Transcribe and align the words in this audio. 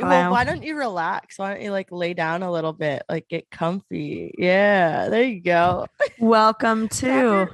Well, 0.00 0.30
why 0.30 0.44
don't 0.44 0.62
you 0.62 0.76
relax? 0.76 1.38
Why 1.38 1.52
don't 1.52 1.62
you 1.62 1.72
like 1.72 1.90
lay 1.90 2.14
down 2.14 2.42
a 2.42 2.52
little 2.52 2.72
bit, 2.72 3.02
like 3.08 3.28
get 3.28 3.50
comfy? 3.50 4.32
Yeah, 4.38 5.08
there 5.08 5.24
you 5.24 5.40
go. 5.40 5.86
Welcome 6.20 6.88
to 7.00 7.48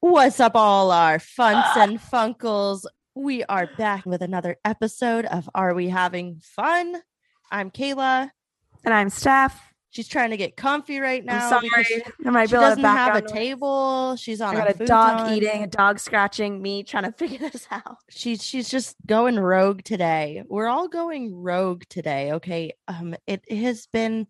What's 0.00 0.40
up, 0.40 0.54
all 0.54 0.90
our 0.90 1.18
funts 1.18 1.68
ah. 1.74 1.82
and 1.82 2.00
funkles? 2.00 2.84
We 3.14 3.44
are 3.44 3.68
back 3.76 4.06
with 4.06 4.22
another 4.22 4.56
episode 4.64 5.26
of 5.26 5.50
Are 5.54 5.74
We 5.74 5.88
Having 5.88 6.40
Fun? 6.40 7.02
I'm 7.50 7.70
Kayla. 7.70 8.30
And 8.84 8.94
I'm 8.94 9.08
Steph. 9.10 9.60
She's 9.90 10.08
trying 10.08 10.30
to 10.30 10.36
get 10.36 10.56
comfy 10.56 10.98
right 10.98 11.24
now. 11.24 11.50
I'm 11.56 11.68
sorry. 11.68 11.84
She, 11.84 12.02
There 12.18 12.32
might 12.32 12.48
she 12.48 12.54
be 12.54 12.56
a 12.56 12.60
doesn't 12.60 12.82
have 12.82 13.14
a 13.14 13.20
noise. 13.20 13.30
table. 13.30 14.16
She's 14.16 14.40
on 14.40 14.56
I 14.56 14.58
got 14.58 14.80
a, 14.80 14.82
a 14.82 14.86
dog 14.86 15.30
eating, 15.32 15.62
a 15.62 15.66
dog 15.68 16.00
scratching, 16.00 16.60
me 16.60 16.82
trying 16.82 17.04
to 17.04 17.12
figure 17.18 17.38
this 17.38 17.68
out. 17.70 17.98
she's 18.10 18.42
she's 18.42 18.68
just 18.68 18.96
going 19.06 19.38
rogue 19.38 19.82
today. 19.84 20.42
We're 20.48 20.66
all 20.66 20.88
going 20.88 21.32
rogue 21.32 21.84
today. 21.88 22.32
Okay. 22.32 22.72
Um, 22.88 23.14
it 23.28 23.48
has 23.52 23.86
been 23.86 24.26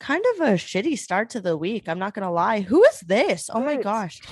kind 0.00 0.24
of 0.34 0.48
a 0.48 0.52
shitty 0.54 0.98
start 0.98 1.28
to 1.30 1.42
the 1.42 1.58
week. 1.58 1.90
I'm 1.90 1.98
not 1.98 2.14
gonna 2.14 2.32
lie. 2.32 2.60
Who 2.62 2.82
is 2.84 3.00
this? 3.00 3.50
Oh 3.52 3.60
my 3.60 3.76
gosh. 3.76 4.22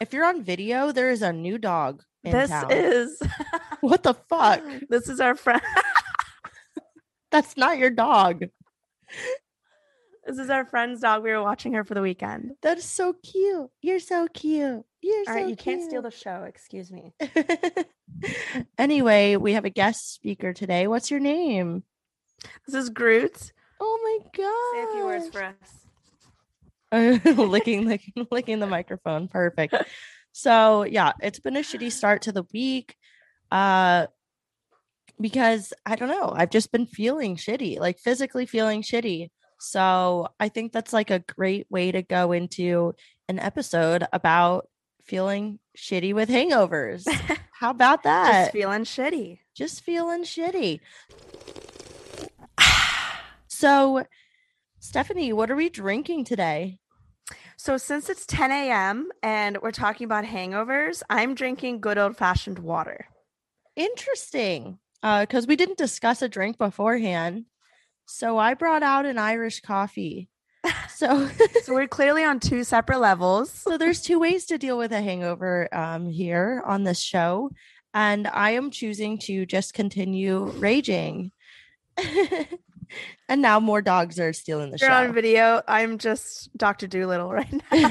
If 0.00 0.14
you're 0.14 0.24
on 0.24 0.42
video, 0.42 0.90
there 0.90 1.10
is 1.10 1.20
a 1.20 1.34
new 1.34 1.58
dog 1.58 2.02
in 2.24 2.32
This 2.32 2.48
town. 2.48 2.70
is 2.70 3.20
what 3.82 4.02
the 4.04 4.14
fuck? 4.30 4.62
this 4.88 5.06
is 5.10 5.20
our 5.20 5.34
friend. 5.34 5.60
That's 7.30 7.56
not 7.58 7.76
your 7.78 7.90
dog. 7.90 8.44
this 10.26 10.38
is 10.38 10.50
our 10.50 10.64
friend's 10.64 11.00
dog. 11.00 11.22
We 11.22 11.30
were 11.30 11.42
watching 11.42 11.72
her 11.74 11.84
for 11.84 11.94
the 11.94 12.02
weekend. 12.02 12.52
That 12.62 12.78
is 12.78 12.84
so 12.84 13.14
cute. 13.14 13.70
You're 13.82 14.00
so 14.00 14.28
cute. 14.32 14.84
You're 15.02 15.18
All 15.20 15.24
so 15.26 15.34
right, 15.34 15.48
you 15.48 15.56
can't 15.56 15.82
steal 15.82 16.02
the 16.02 16.10
show. 16.10 16.44
Excuse 16.46 16.92
me. 16.92 17.14
anyway, 18.78 19.36
we 19.36 19.54
have 19.54 19.64
a 19.64 19.70
guest 19.70 20.12
speaker 20.12 20.52
today. 20.52 20.86
What's 20.86 21.10
your 21.10 21.20
name? 21.20 21.84
This 22.66 22.74
is 22.74 22.90
Groot. 22.90 23.52
Oh 23.80 23.98
my 24.02 24.18
god. 24.36 24.74
Say 24.74 24.82
a 24.82 24.94
few 24.94 25.04
words 25.06 25.28
for 25.30 25.42
us. 25.42 25.80
licking, 27.38 27.86
licking, 27.86 28.26
licking 28.30 28.58
the 28.58 28.66
microphone. 28.66 29.28
Perfect. 29.28 29.74
So 30.32 30.84
yeah, 30.84 31.12
it's 31.22 31.40
been 31.40 31.56
a 31.56 31.60
shitty 31.60 31.90
start 31.92 32.22
to 32.22 32.32
the 32.32 32.44
week. 32.52 32.96
Uh 33.50 34.06
because 35.20 35.72
I 35.84 35.96
don't 35.96 36.08
know, 36.08 36.32
I've 36.34 36.50
just 36.50 36.72
been 36.72 36.86
feeling 36.86 37.36
shitty, 37.36 37.78
like 37.78 37.98
physically 37.98 38.46
feeling 38.46 38.82
shitty. 38.82 39.30
So 39.58 40.28
I 40.40 40.48
think 40.48 40.72
that's 40.72 40.92
like 40.92 41.10
a 41.10 41.18
great 41.18 41.66
way 41.70 41.92
to 41.92 42.02
go 42.02 42.32
into 42.32 42.94
an 43.28 43.38
episode 43.38 44.06
about 44.12 44.68
feeling 45.04 45.58
shitty 45.76 46.14
with 46.14 46.28
hangovers. 46.28 47.06
How 47.52 47.70
about 47.70 48.04
that? 48.04 48.44
Just 48.44 48.52
feeling 48.52 48.84
shitty. 48.84 49.40
just 49.54 49.82
feeling 49.82 50.24
shitty. 50.24 50.80
so, 53.48 54.04
Stephanie, 54.78 55.32
what 55.34 55.50
are 55.50 55.56
we 55.56 55.68
drinking 55.68 56.24
today? 56.24 56.78
So 57.58 57.76
since 57.76 58.08
it's 58.08 58.24
10 58.24 58.50
a.m. 58.50 59.10
and 59.22 59.58
we're 59.60 59.70
talking 59.70 60.06
about 60.06 60.24
hangovers, 60.24 61.02
I'm 61.10 61.34
drinking 61.34 61.80
good 61.80 61.98
old 61.98 62.16
fashioned 62.16 62.58
water. 62.58 63.06
Interesting. 63.76 64.78
Uh, 65.02 65.20
because 65.20 65.46
we 65.46 65.56
didn't 65.56 65.78
discuss 65.78 66.22
a 66.22 66.28
drink 66.28 66.58
beforehand. 66.58 67.46
So 68.06 68.38
I 68.38 68.54
brought 68.54 68.82
out 68.82 69.06
an 69.06 69.18
Irish 69.18 69.60
coffee. 69.60 70.28
So 70.94 71.28
So 71.62 71.74
we're 71.74 71.88
clearly 71.88 72.24
on 72.24 72.40
two 72.40 72.64
separate 72.64 72.98
levels. 72.98 73.50
so 73.50 73.78
there's 73.78 74.02
two 74.02 74.18
ways 74.18 74.44
to 74.46 74.58
deal 74.58 74.76
with 74.76 74.92
a 74.92 75.00
hangover 75.00 75.74
um 75.74 76.08
here 76.10 76.62
on 76.66 76.84
this 76.84 77.00
show. 77.00 77.50
And 77.94 78.26
I 78.28 78.50
am 78.50 78.70
choosing 78.70 79.18
to 79.20 79.46
just 79.46 79.74
continue 79.74 80.44
raging. 80.58 81.32
and 83.28 83.42
now 83.42 83.60
more 83.60 83.82
dogs 83.82 84.18
are 84.20 84.32
stealing 84.32 84.70
the 84.70 84.78
You're 84.78 84.90
on 84.92 85.12
video. 85.12 85.62
I'm 85.66 85.98
just 85.98 86.56
Dr. 86.56 86.86
Dolittle 86.86 87.30
right 87.32 87.52
now. 87.52 87.60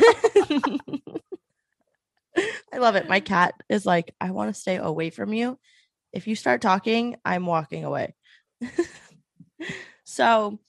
I 2.71 2.77
love 2.77 2.95
it. 2.95 3.09
My 3.09 3.19
cat 3.19 3.55
is 3.67 3.85
like, 3.85 4.15
I 4.21 4.31
want 4.31 4.53
to 4.53 4.59
stay 4.59 4.77
away 4.77 5.09
from 5.09 5.33
you. 5.33 5.59
If 6.11 6.27
you 6.27 6.35
start 6.35 6.61
talking, 6.61 7.17
I'm 7.23 7.45
walking 7.45 7.83
away. 7.83 8.15
so, 10.03 10.59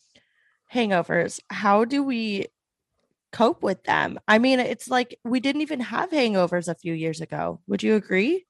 hangovers, 0.72 1.40
how 1.48 1.84
do 1.84 2.02
we 2.02 2.46
cope 3.32 3.62
with 3.62 3.82
them? 3.84 4.18
I 4.28 4.38
mean, 4.38 4.60
it's 4.60 4.88
like 4.88 5.18
we 5.24 5.40
didn't 5.40 5.62
even 5.62 5.80
have 5.80 6.10
hangovers 6.10 6.68
a 6.68 6.74
few 6.74 6.92
years 6.92 7.20
ago. 7.20 7.60
Would 7.66 7.82
you 7.82 7.94
agree? 7.94 8.46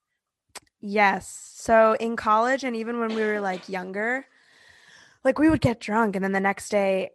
Yes. 0.81 1.53
So 1.55 1.95
in 2.00 2.17
college 2.17 2.65
and 2.65 2.75
even 2.75 3.00
when 3.00 3.15
we 3.15 3.23
were 3.23 3.41
like 3.41 3.69
younger, 3.69 4.27
like 5.25 5.39
we 5.39 5.50
would 5.50 5.61
get 5.61 5.81
drunk 5.81 6.17
and 6.17 6.25
then 6.25 6.33
the 6.33 6.41
next 6.41 6.71
day, 6.71 7.11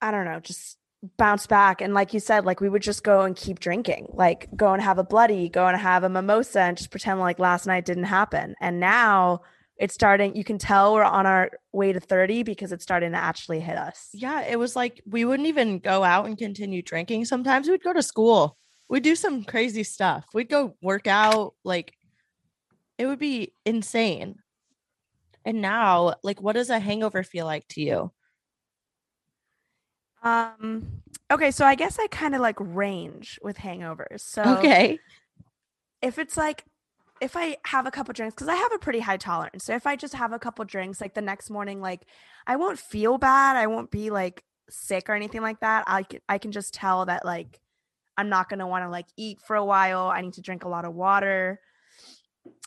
I 0.00 0.10
don't 0.10 0.24
know, 0.24 0.40
just 0.40 0.77
bounce 1.16 1.46
back. 1.46 1.80
And 1.80 1.94
like 1.94 2.12
you 2.12 2.20
said, 2.20 2.44
like 2.44 2.60
we 2.60 2.68
would 2.68 2.82
just 2.82 3.04
go 3.04 3.22
and 3.22 3.36
keep 3.36 3.60
drinking, 3.60 4.08
like 4.12 4.48
go 4.56 4.72
and 4.72 4.82
have 4.82 4.98
a 4.98 5.04
bloody, 5.04 5.48
go 5.48 5.66
and 5.66 5.76
have 5.76 6.04
a 6.04 6.08
mimosa 6.08 6.60
and 6.60 6.76
just 6.76 6.90
pretend 6.90 7.20
like 7.20 7.38
last 7.38 7.66
night 7.66 7.84
didn't 7.84 8.04
happen. 8.04 8.54
And 8.60 8.80
now 8.80 9.42
it's 9.76 9.94
starting, 9.94 10.34
you 10.34 10.42
can 10.42 10.58
tell 10.58 10.94
we're 10.94 11.04
on 11.04 11.24
our 11.24 11.50
way 11.72 11.92
to 11.92 12.00
30 12.00 12.42
because 12.42 12.72
it's 12.72 12.82
starting 12.82 13.12
to 13.12 13.18
actually 13.18 13.60
hit 13.60 13.78
us. 13.78 14.08
Yeah, 14.12 14.42
it 14.42 14.58
was 14.58 14.74
like 14.74 15.00
we 15.06 15.24
wouldn't 15.24 15.48
even 15.48 15.78
go 15.78 16.02
out 16.02 16.26
and 16.26 16.36
continue 16.36 16.82
drinking. 16.82 17.26
Sometimes 17.26 17.68
we'd 17.68 17.84
go 17.84 17.92
to 17.92 18.02
school. 18.02 18.56
We'd 18.88 19.04
do 19.04 19.14
some 19.14 19.44
crazy 19.44 19.84
stuff. 19.84 20.26
We'd 20.34 20.48
go 20.48 20.74
work 20.82 21.06
out. 21.06 21.54
Like 21.62 21.92
it 22.98 23.06
would 23.06 23.20
be 23.20 23.52
insane. 23.64 24.36
And 25.44 25.62
now, 25.62 26.14
like, 26.22 26.42
what 26.42 26.54
does 26.54 26.68
a 26.68 26.78
hangover 26.78 27.22
feel 27.22 27.46
like 27.46 27.66
to 27.68 27.80
you? 27.80 28.12
Um, 30.22 31.02
okay. 31.30 31.50
So 31.50 31.64
I 31.64 31.74
guess 31.74 31.98
I 31.98 32.06
kind 32.08 32.34
of 32.34 32.40
like 32.40 32.56
range 32.60 33.38
with 33.42 33.58
hangovers. 33.58 34.20
So 34.20 34.72
Okay. 34.74 34.98
if 36.02 36.18
it's 36.18 36.36
like 36.36 36.64
if 37.20 37.36
I 37.36 37.56
have 37.66 37.86
a 37.86 37.90
couple 37.90 38.14
drinks, 38.14 38.34
because 38.34 38.48
I 38.48 38.54
have 38.54 38.72
a 38.72 38.78
pretty 38.78 39.00
high 39.00 39.16
tolerance. 39.16 39.64
So 39.64 39.74
if 39.74 39.86
I 39.86 39.96
just 39.96 40.14
have 40.14 40.32
a 40.32 40.38
couple 40.38 40.64
drinks, 40.64 41.00
like 41.00 41.14
the 41.14 41.20
next 41.22 41.50
morning, 41.50 41.80
like 41.80 42.02
I 42.46 42.56
won't 42.56 42.78
feel 42.78 43.18
bad. 43.18 43.56
I 43.56 43.66
won't 43.66 43.90
be 43.90 44.10
like 44.10 44.44
sick 44.70 45.08
or 45.08 45.14
anything 45.14 45.42
like 45.42 45.60
that. 45.60 45.84
I 45.88 46.04
can, 46.04 46.20
I 46.28 46.38
can 46.38 46.52
just 46.52 46.74
tell 46.74 47.06
that 47.06 47.24
like 47.24 47.60
I'm 48.16 48.28
not 48.28 48.48
gonna 48.50 48.66
want 48.68 48.84
to 48.84 48.90
like 48.90 49.06
eat 49.16 49.40
for 49.46 49.56
a 49.56 49.64
while. 49.64 50.08
I 50.08 50.22
need 50.22 50.34
to 50.34 50.42
drink 50.42 50.64
a 50.64 50.68
lot 50.68 50.84
of 50.86 50.94
water. 50.94 51.60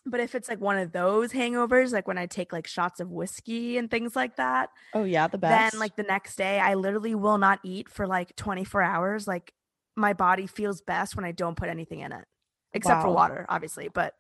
But 0.06 0.20
if 0.20 0.34
it's 0.36 0.50
like 0.50 0.60
one 0.60 0.78
of 0.78 0.92
those 0.92 1.32
hangovers, 1.32 1.94
like 1.94 2.08
when 2.08 2.18
I 2.18 2.26
take 2.26 2.52
like 2.52 2.68
shots 2.68 3.00
of 3.00 3.12
whiskey 3.12 3.78
and 3.78 3.90
things 3.90 4.16
like 4.16 4.38
that, 4.38 4.70
Oh 4.94 5.04
yeah, 5.04 5.28
the 5.28 5.38
best. 5.38 5.74
then 5.74 5.80
like 5.80 5.96
the 5.96 6.04
next 6.04 6.36
day 6.38 6.60
I 6.60 6.74
literally 6.76 7.16
will 7.16 7.38
not 7.38 7.60
eat 7.64 7.90
for 7.90 8.08
like 8.08 8.36
24 8.36 8.82
hours. 8.82 9.28
Like 9.28 9.54
my 9.96 10.14
body 10.14 10.48
feels 10.48 10.82
best 10.82 11.16
when 11.16 11.26
I 11.26 11.32
don't 11.32 11.58
put 11.58 11.70
anything 11.70 12.00
in 12.00 12.12
it. 12.12 12.26
Except 12.74 13.02
for 13.02 13.10
water, 13.10 13.46
obviously, 13.50 13.90
but 13.90 14.14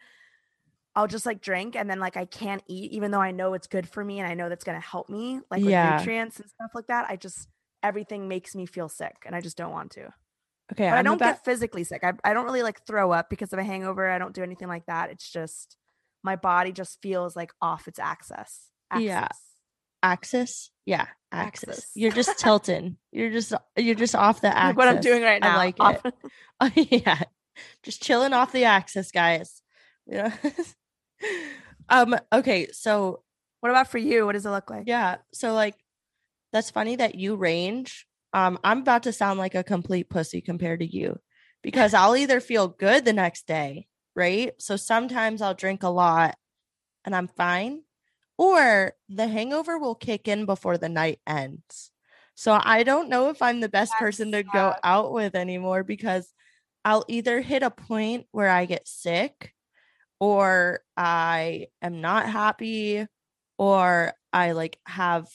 I'll 0.95 1.07
just 1.07 1.25
like 1.25 1.41
drink 1.41 1.75
and 1.75 1.89
then 1.89 1.99
like 1.99 2.17
I 2.17 2.25
can't 2.25 2.63
eat 2.67 2.91
even 2.91 3.11
though 3.11 3.21
I 3.21 3.31
know 3.31 3.53
it's 3.53 3.67
good 3.67 3.87
for 3.87 4.03
me 4.03 4.19
and 4.19 4.27
I 4.27 4.33
know 4.33 4.49
that's 4.49 4.65
going 4.65 4.79
to 4.79 4.85
help 4.85 5.09
me 5.09 5.39
like 5.49 5.63
with 5.63 5.65
Yeah. 5.65 5.79
nutrients 5.79 6.39
and 6.39 6.49
stuff 6.49 6.71
like 6.75 6.87
that. 6.87 7.05
I 7.09 7.15
just 7.15 7.47
everything 7.81 8.27
makes 8.27 8.55
me 8.55 8.65
feel 8.65 8.89
sick 8.89 9.15
and 9.25 9.35
I 9.35 9.41
just 9.41 9.57
don't 9.57 9.71
want 9.71 9.91
to. 9.91 10.13
Okay, 10.71 10.89
But 10.89 10.97
I 10.97 11.01
don't 11.01 11.15
about- 11.15 11.35
get 11.35 11.45
physically 11.45 11.83
sick. 11.83 12.03
I, 12.03 12.13
I 12.23 12.33
don't 12.33 12.45
really 12.45 12.63
like 12.63 12.85
throw 12.85 13.11
up 13.11 13.29
because 13.29 13.53
of 13.53 13.59
a 13.59 13.63
hangover. 13.63 14.09
I 14.09 14.17
don't 14.17 14.33
do 14.33 14.43
anything 14.43 14.67
like 14.67 14.85
that. 14.87 15.09
It's 15.11 15.29
just 15.29 15.77
my 16.23 16.35
body 16.35 16.71
just 16.71 17.01
feels 17.01 17.35
like 17.35 17.51
off 17.61 17.87
its 17.87 17.99
axis. 17.99 18.67
Yeah. 18.97 19.21
axis. 19.23 19.41
axis. 20.03 20.71
Yeah, 20.85 21.07
axis. 21.31 21.69
Axis. 21.69 21.91
You're 21.95 22.11
just 22.11 22.37
tilting. 22.39 22.97
You're 23.11 23.29
just 23.31 23.53
you're 23.77 23.95
just 23.95 24.15
off 24.15 24.41
the 24.41 24.47
axis. 24.49 24.63
Like 24.69 24.77
what 24.77 24.87
I'm 24.87 25.01
doing 25.01 25.23
right 25.23 25.41
now. 25.41 25.53
I 25.53 25.57
like 25.57 25.75
off- 25.79 26.05
it. 26.05 26.13
Oh, 26.59 26.69
yeah, 26.75 27.21
just 27.83 28.01
chilling 28.03 28.33
off 28.33 28.51
the 28.51 28.65
axis, 28.65 29.11
guys. 29.11 29.61
Yeah. 30.07 30.33
um. 31.89 32.15
Okay. 32.33 32.67
So 32.71 33.23
What 33.59 33.69
about 33.69 33.87
for 33.89 33.97
you? 33.99 34.25
What 34.25 34.33
does 34.33 34.45
it 34.45 34.49
look 34.49 34.69
like? 34.69 34.83
yeah. 34.87 35.17
So 35.33 35.53
like, 35.53 35.75
that's 36.51 36.71
funny 36.71 36.95
that 36.97 37.15
you 37.15 37.35
range. 37.35 38.07
Um. 38.33 38.59
I'm 38.63 38.79
about 38.79 39.03
to 39.03 39.13
sound 39.13 39.39
like 39.39 39.55
a 39.55 39.63
complete 39.63 40.09
pussy 40.09 40.41
compared 40.41 40.79
to 40.79 40.85
you, 40.85 41.19
because 41.61 41.93
I'll 41.93 42.15
either 42.15 42.39
feel 42.39 42.67
good 42.67 43.05
the 43.05 43.13
next 43.13 43.47
day, 43.47 43.87
right? 44.15 44.53
So 44.59 44.75
sometimes 44.75 45.41
I'll 45.41 45.53
drink 45.53 45.83
a 45.83 45.89
lot, 45.89 46.35
and 47.05 47.15
I'm 47.15 47.27
fine, 47.27 47.83
or 48.37 48.93
the 49.09 49.27
hangover 49.27 49.77
will 49.77 49.95
kick 49.95 50.27
in 50.27 50.45
before 50.45 50.77
the 50.77 50.89
night 50.89 51.19
ends. 51.27 51.91
So 52.35 52.59
I 52.59 52.83
don't 52.83 53.09
know 53.09 53.29
if 53.29 53.41
I'm 53.41 53.59
the 53.59 53.69
best 53.69 53.91
That's 53.91 53.99
person 53.99 54.31
to 54.31 54.41
go 54.41 54.73
out 54.83 55.11
with 55.11 55.35
anymore 55.35 55.83
because 55.83 56.33
I'll 56.83 57.05
either 57.07 57.41
hit 57.41 57.61
a 57.61 57.69
point 57.69 58.25
where 58.31 58.49
I 58.49 58.65
get 58.65 58.87
sick 58.87 59.53
or 60.19 60.79
I 60.97 61.67
am 61.81 62.01
not 62.01 62.27
happy 62.27 63.05
or 63.59 64.13
I 64.33 64.53
like 64.53 64.79
have 64.87 65.27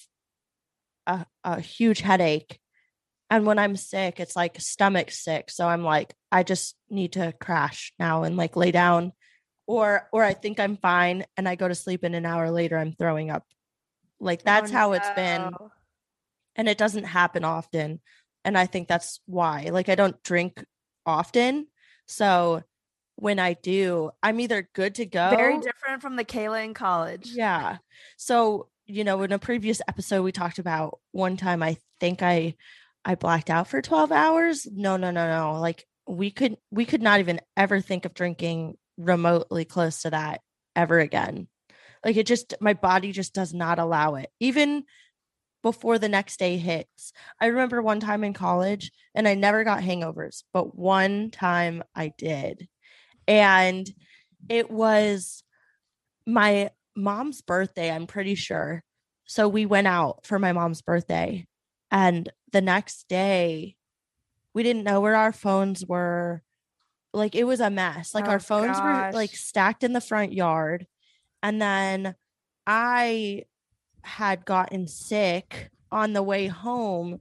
a, 1.06 1.26
a 1.44 1.60
huge 1.60 2.00
headache 2.00 2.58
And 3.30 3.44
when 3.44 3.58
I'm 3.58 3.76
sick, 3.76 4.20
it's 4.20 4.36
like 4.36 4.60
stomach 4.60 5.10
sick. 5.10 5.50
So 5.50 5.66
I'm 5.66 5.82
like, 5.82 6.14
I 6.30 6.42
just 6.42 6.76
need 6.88 7.12
to 7.14 7.32
crash 7.40 7.92
now 7.98 8.22
and 8.22 8.36
like 8.36 8.56
lay 8.56 8.70
down. 8.70 9.12
Or 9.66 10.08
or 10.12 10.22
I 10.22 10.32
think 10.32 10.60
I'm 10.60 10.76
fine 10.76 11.24
and 11.36 11.48
I 11.48 11.56
go 11.56 11.66
to 11.66 11.74
sleep 11.74 12.04
and 12.04 12.14
an 12.14 12.24
hour 12.24 12.50
later 12.50 12.78
I'm 12.78 12.92
throwing 12.92 13.30
up. 13.30 13.42
Like 14.20 14.40
oh, 14.40 14.42
that's 14.44 14.70
Oh, 14.70 14.74
how 14.74 14.92
it's 14.92 15.10
been. 15.10 15.50
And 16.54 16.68
it 16.68 16.78
doesn't 16.78 17.04
happen 17.04 17.44
often. 17.44 18.00
And 18.44 18.56
I 18.56 18.66
think 18.66 18.86
that's 18.86 19.20
why. 19.26 19.70
Like 19.72 19.88
I 19.88 19.96
don't 19.96 20.22
drink 20.22 20.64
often. 21.04 21.66
So 22.06 22.62
when 23.16 23.40
I 23.40 23.54
do, 23.54 24.12
I'm 24.22 24.38
either 24.38 24.68
good 24.72 24.94
to 24.96 25.06
go. 25.06 25.30
Very 25.30 25.58
different 25.58 26.00
from 26.00 26.14
the 26.14 26.24
Kayla 26.24 26.64
in 26.64 26.74
college. 26.74 27.32
Yeah. 27.34 27.78
So, 28.16 28.68
you 28.86 29.02
know, 29.02 29.20
in 29.22 29.32
a 29.32 29.38
previous 29.40 29.82
episode 29.88 30.22
we 30.22 30.30
talked 30.30 30.60
about 30.60 31.00
one 31.10 31.36
time 31.36 31.60
I 31.62 31.78
think 31.98 32.22
I 32.22 32.54
I 33.06 33.14
blacked 33.14 33.50
out 33.50 33.68
for 33.68 33.80
12 33.80 34.10
hours. 34.10 34.66
No, 34.70 34.96
no, 34.96 35.12
no, 35.12 35.28
no. 35.28 35.60
Like 35.60 35.86
we 36.08 36.32
could 36.32 36.56
we 36.72 36.84
could 36.84 37.02
not 37.02 37.20
even 37.20 37.40
ever 37.56 37.80
think 37.80 38.04
of 38.04 38.14
drinking 38.14 38.76
remotely 38.98 39.64
close 39.64 40.02
to 40.02 40.10
that 40.10 40.40
ever 40.74 40.98
again. 40.98 41.46
Like 42.04 42.16
it 42.16 42.26
just 42.26 42.54
my 42.60 42.74
body 42.74 43.12
just 43.12 43.32
does 43.32 43.54
not 43.54 43.78
allow 43.78 44.16
it. 44.16 44.30
Even 44.40 44.84
before 45.62 45.98
the 45.98 46.08
next 46.08 46.38
day 46.38 46.58
hits. 46.58 47.12
I 47.40 47.46
remember 47.46 47.80
one 47.80 47.98
time 47.98 48.22
in 48.22 48.32
college 48.32 48.92
and 49.14 49.26
I 49.26 49.34
never 49.34 49.64
got 49.64 49.82
hangovers, 49.82 50.44
but 50.52 50.76
one 50.76 51.30
time 51.30 51.82
I 51.94 52.12
did. 52.16 52.68
And 53.26 53.88
it 54.48 54.70
was 54.70 55.42
my 56.24 56.70
mom's 56.94 57.42
birthday, 57.42 57.90
I'm 57.90 58.06
pretty 58.06 58.36
sure. 58.36 58.82
So 59.24 59.48
we 59.48 59.66
went 59.66 59.88
out 59.88 60.24
for 60.24 60.38
my 60.38 60.52
mom's 60.52 60.82
birthday. 60.82 61.46
And 61.90 62.28
the 62.52 62.60
next 62.60 63.08
day, 63.08 63.76
we 64.54 64.62
didn't 64.62 64.84
know 64.84 65.00
where 65.00 65.16
our 65.16 65.32
phones 65.32 65.84
were. 65.84 66.42
Like 67.12 67.34
it 67.34 67.44
was 67.44 67.60
a 67.60 67.70
mess. 67.70 68.14
Like 68.14 68.26
Oh, 68.26 68.30
our 68.30 68.40
phones 68.40 68.78
were 68.78 69.10
like 69.12 69.34
stacked 69.34 69.84
in 69.84 69.92
the 69.92 70.00
front 70.00 70.32
yard. 70.32 70.86
And 71.42 71.60
then 71.60 72.14
I 72.66 73.44
had 74.02 74.44
gotten 74.44 74.86
sick 74.86 75.70
on 75.90 76.12
the 76.12 76.22
way 76.22 76.46
home 76.46 77.20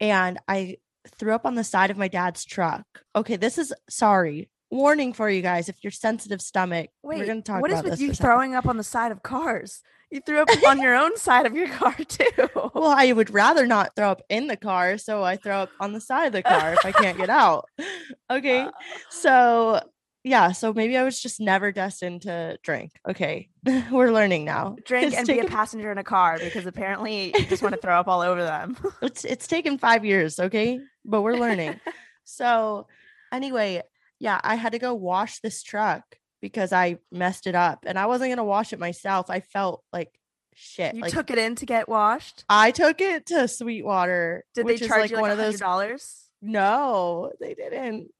and 0.00 0.38
I 0.48 0.76
threw 1.18 1.34
up 1.34 1.46
on 1.46 1.54
the 1.54 1.64
side 1.64 1.90
of 1.90 1.96
my 1.96 2.08
dad's 2.08 2.44
truck. 2.44 2.84
Okay, 3.14 3.36
this 3.36 3.58
is 3.58 3.72
sorry. 3.88 4.50
Warning 4.70 5.12
for 5.12 5.30
you 5.30 5.42
guys 5.42 5.68
if 5.68 5.76
you're 5.82 5.90
sensitive 5.92 6.42
stomach. 6.42 6.90
Wait, 7.02 7.18
we're 7.18 7.26
going 7.26 7.42
to 7.42 7.52
talk 7.52 7.62
what 7.62 7.70
is 7.70 7.82
with 7.82 8.00
you 8.00 8.12
throwing 8.12 8.54
up 8.54 8.66
on 8.66 8.76
the 8.76 8.82
side 8.82 9.12
of 9.12 9.22
cars? 9.22 9.82
You 10.10 10.20
threw 10.24 10.38
up 10.40 10.48
on 10.66 10.80
your 10.80 10.94
own 10.94 11.16
side 11.16 11.46
of 11.46 11.54
your 11.56 11.68
car 11.68 11.94
too. 11.94 12.24
Well, 12.74 12.94
I 12.96 13.12
would 13.12 13.30
rather 13.30 13.66
not 13.66 13.96
throw 13.96 14.10
up 14.10 14.22
in 14.28 14.46
the 14.46 14.56
car, 14.56 14.98
so 14.98 15.22
I 15.24 15.36
throw 15.36 15.60
up 15.62 15.70
on 15.80 15.92
the 15.92 16.00
side 16.00 16.26
of 16.26 16.32
the 16.32 16.42
car 16.42 16.74
if 16.74 16.84
I 16.84 16.92
can't 16.92 17.18
get 17.18 17.30
out. 17.30 17.68
Okay. 18.30 18.60
Uh, 18.60 18.70
So, 19.10 19.80
yeah, 20.24 20.50
so 20.52 20.72
maybe 20.72 20.96
I 20.96 21.04
was 21.04 21.20
just 21.20 21.40
never 21.40 21.70
destined 21.72 22.22
to 22.22 22.58
drink. 22.62 22.92
Okay. 23.08 23.48
We're 23.90 24.10
learning 24.12 24.44
now. 24.44 24.76
drink 24.84 25.06
It's 25.08 25.16
and 25.16 25.26
be 25.26 25.38
a 25.38 25.44
passenger 25.44 25.90
in 25.92 25.98
a 25.98 26.04
car 26.04 26.38
because 26.38 26.66
apparently 26.66 27.32
you 27.36 27.46
just 27.46 27.62
want 27.62 27.74
to 27.74 27.80
throw 27.80 27.98
up 27.98 28.08
all 28.08 28.20
over 28.20 28.42
them. 28.42 28.76
it's 29.02 29.24
it's 29.24 29.46
taken 29.46 29.78
5 29.78 30.04
years, 30.04 30.38
okay? 30.40 30.80
But 31.04 31.22
we're 31.22 31.36
learning. 31.36 31.80
so, 32.24 32.86
anyway, 33.32 33.82
yeah, 34.18 34.40
I 34.42 34.56
had 34.56 34.72
to 34.72 34.78
go 34.78 34.94
wash 34.94 35.38
this 35.40 35.62
truck 35.62 36.02
because 36.40 36.72
I 36.72 36.98
messed 37.10 37.46
it 37.46 37.54
up 37.54 37.84
and 37.86 37.98
I 37.98 38.06
wasn't 38.06 38.28
going 38.28 38.36
to 38.38 38.44
wash 38.44 38.72
it 38.72 38.78
myself. 38.78 39.30
I 39.30 39.40
felt 39.40 39.82
like 39.92 40.18
shit. 40.54 40.94
you 40.94 41.02
like 41.02 41.12
took 41.12 41.30
it 41.30 41.38
in 41.38 41.54
to 41.56 41.66
get 41.66 41.88
washed. 41.88 42.44
I 42.48 42.70
took 42.70 43.00
it 43.00 43.26
to 43.26 43.48
Sweetwater, 43.48 44.44
Did 44.54 44.66
they 44.66 44.76
charge 44.76 45.02
like 45.02 45.10
you 45.10 45.16
like 45.16 45.22
one 45.22 45.30
of 45.30 45.38
those 45.38 45.58
dollars? 45.58 46.24
No, 46.42 47.32
they 47.40 47.54
didn't. 47.54 48.10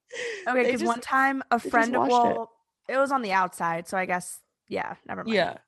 Okay, 0.46 0.64
because 0.64 0.84
one 0.84 1.00
time 1.00 1.42
a 1.50 1.58
friend, 1.58 1.94
washed 1.96 2.10
it. 2.10 2.12
well, 2.12 2.50
it. 2.88 2.96
was 2.96 3.12
on 3.12 3.22
the 3.22 3.32
outside, 3.32 3.88
so 3.88 3.98
I 3.98 4.06
guess 4.06 4.40
yeah, 4.68 4.94
never 5.06 5.24
mind. 5.24 5.34
Yeah. 5.34 5.58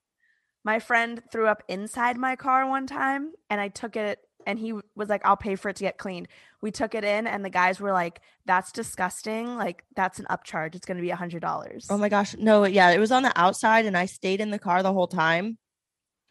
my 0.64 0.78
friend 0.78 1.22
threw 1.30 1.46
up 1.46 1.62
inside 1.68 2.16
my 2.16 2.36
car 2.36 2.68
one 2.68 2.86
time, 2.86 3.32
and 3.50 3.60
I 3.60 3.68
took 3.68 3.96
it, 3.96 4.20
and 4.48 4.58
he 4.58 4.72
was 4.96 5.10
like, 5.10 5.20
"I'll 5.24 5.36
pay 5.36 5.54
for 5.54 5.68
it 5.68 5.76
to 5.76 5.84
get 5.84 5.98
cleaned." 5.98 6.26
We 6.62 6.70
took 6.70 6.94
it 6.94 7.04
in, 7.04 7.26
and 7.26 7.44
the 7.44 7.50
guys 7.50 7.78
were 7.78 7.92
like, 7.92 8.20
"That's 8.46 8.72
disgusting. 8.72 9.56
Like 9.56 9.84
that's 9.94 10.18
an 10.18 10.26
upcharge. 10.30 10.74
It's 10.74 10.86
going 10.86 10.96
to 10.96 11.02
be 11.02 11.10
a 11.10 11.16
hundred 11.16 11.42
dollars." 11.42 11.86
Oh 11.90 11.98
my 11.98 12.08
gosh. 12.08 12.34
No, 12.36 12.64
yeah, 12.64 12.90
it 12.90 12.98
was 12.98 13.12
on 13.12 13.22
the 13.22 13.32
outside 13.36 13.84
and 13.84 13.96
I 13.96 14.06
stayed 14.06 14.40
in 14.40 14.50
the 14.50 14.58
car 14.58 14.82
the 14.82 14.92
whole 14.92 15.06
time. 15.06 15.58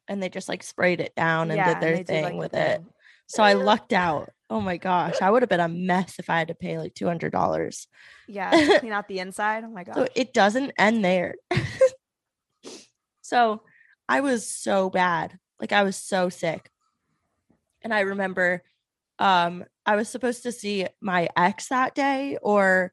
And 0.10 0.24
they 0.24 0.30
just 0.30 0.50
like 0.50 0.64
sprayed 0.64 1.00
it 1.00 1.14
down 1.16 1.52
and 1.52 1.64
did 1.64 1.82
their 1.82 1.98
do, 1.98 2.04
thing 2.06 2.24
like, 2.24 2.34
the 2.34 2.38
with 2.40 2.54
it. 2.54 2.78
thing. 2.78 2.90
So 3.28 3.44
I 3.44 3.54
lucked 3.54 3.94
out. 3.94 4.30
Oh 4.50 4.62
my 4.62 4.78
gosh. 4.78 5.22
I 5.22 5.30
would 5.30 5.44
have 5.44 5.50
been 5.50 5.60
a 5.60 5.68
mess 5.68 6.16
if 6.18 6.30
I 6.30 6.40
had 6.40 6.48
to 6.48 6.56
pay 6.56 6.80
like 6.80 6.94
$200. 6.94 7.88
Yeah, 8.28 8.52
clean 8.80 8.94
out 8.94 9.08
the 9.10 9.20
inside. 9.20 9.64
Oh 9.66 9.70
my 9.70 9.84
god. 9.84 9.96
So 9.96 10.08
it 10.16 10.34
doesn't 10.34 10.72
end 10.78 11.04
there. 11.04 11.36
so 13.22 13.62
I 14.08 14.22
was 14.22 14.48
so 14.48 14.90
bad. 14.90 15.38
Like 15.60 15.74
I 15.74 15.84
was 15.84 15.98
so 15.98 16.30
sick. 16.30 16.72
And 17.88 17.94
I 17.94 18.02
remember 18.02 18.64
um 19.18 19.64
I 19.86 19.96
was 19.96 20.10
supposed 20.10 20.44
to 20.44 20.52
see 20.52 20.86
my 21.00 21.30
ex 21.38 21.70
that 21.70 21.96
day 21.96 22.38
or 22.42 22.92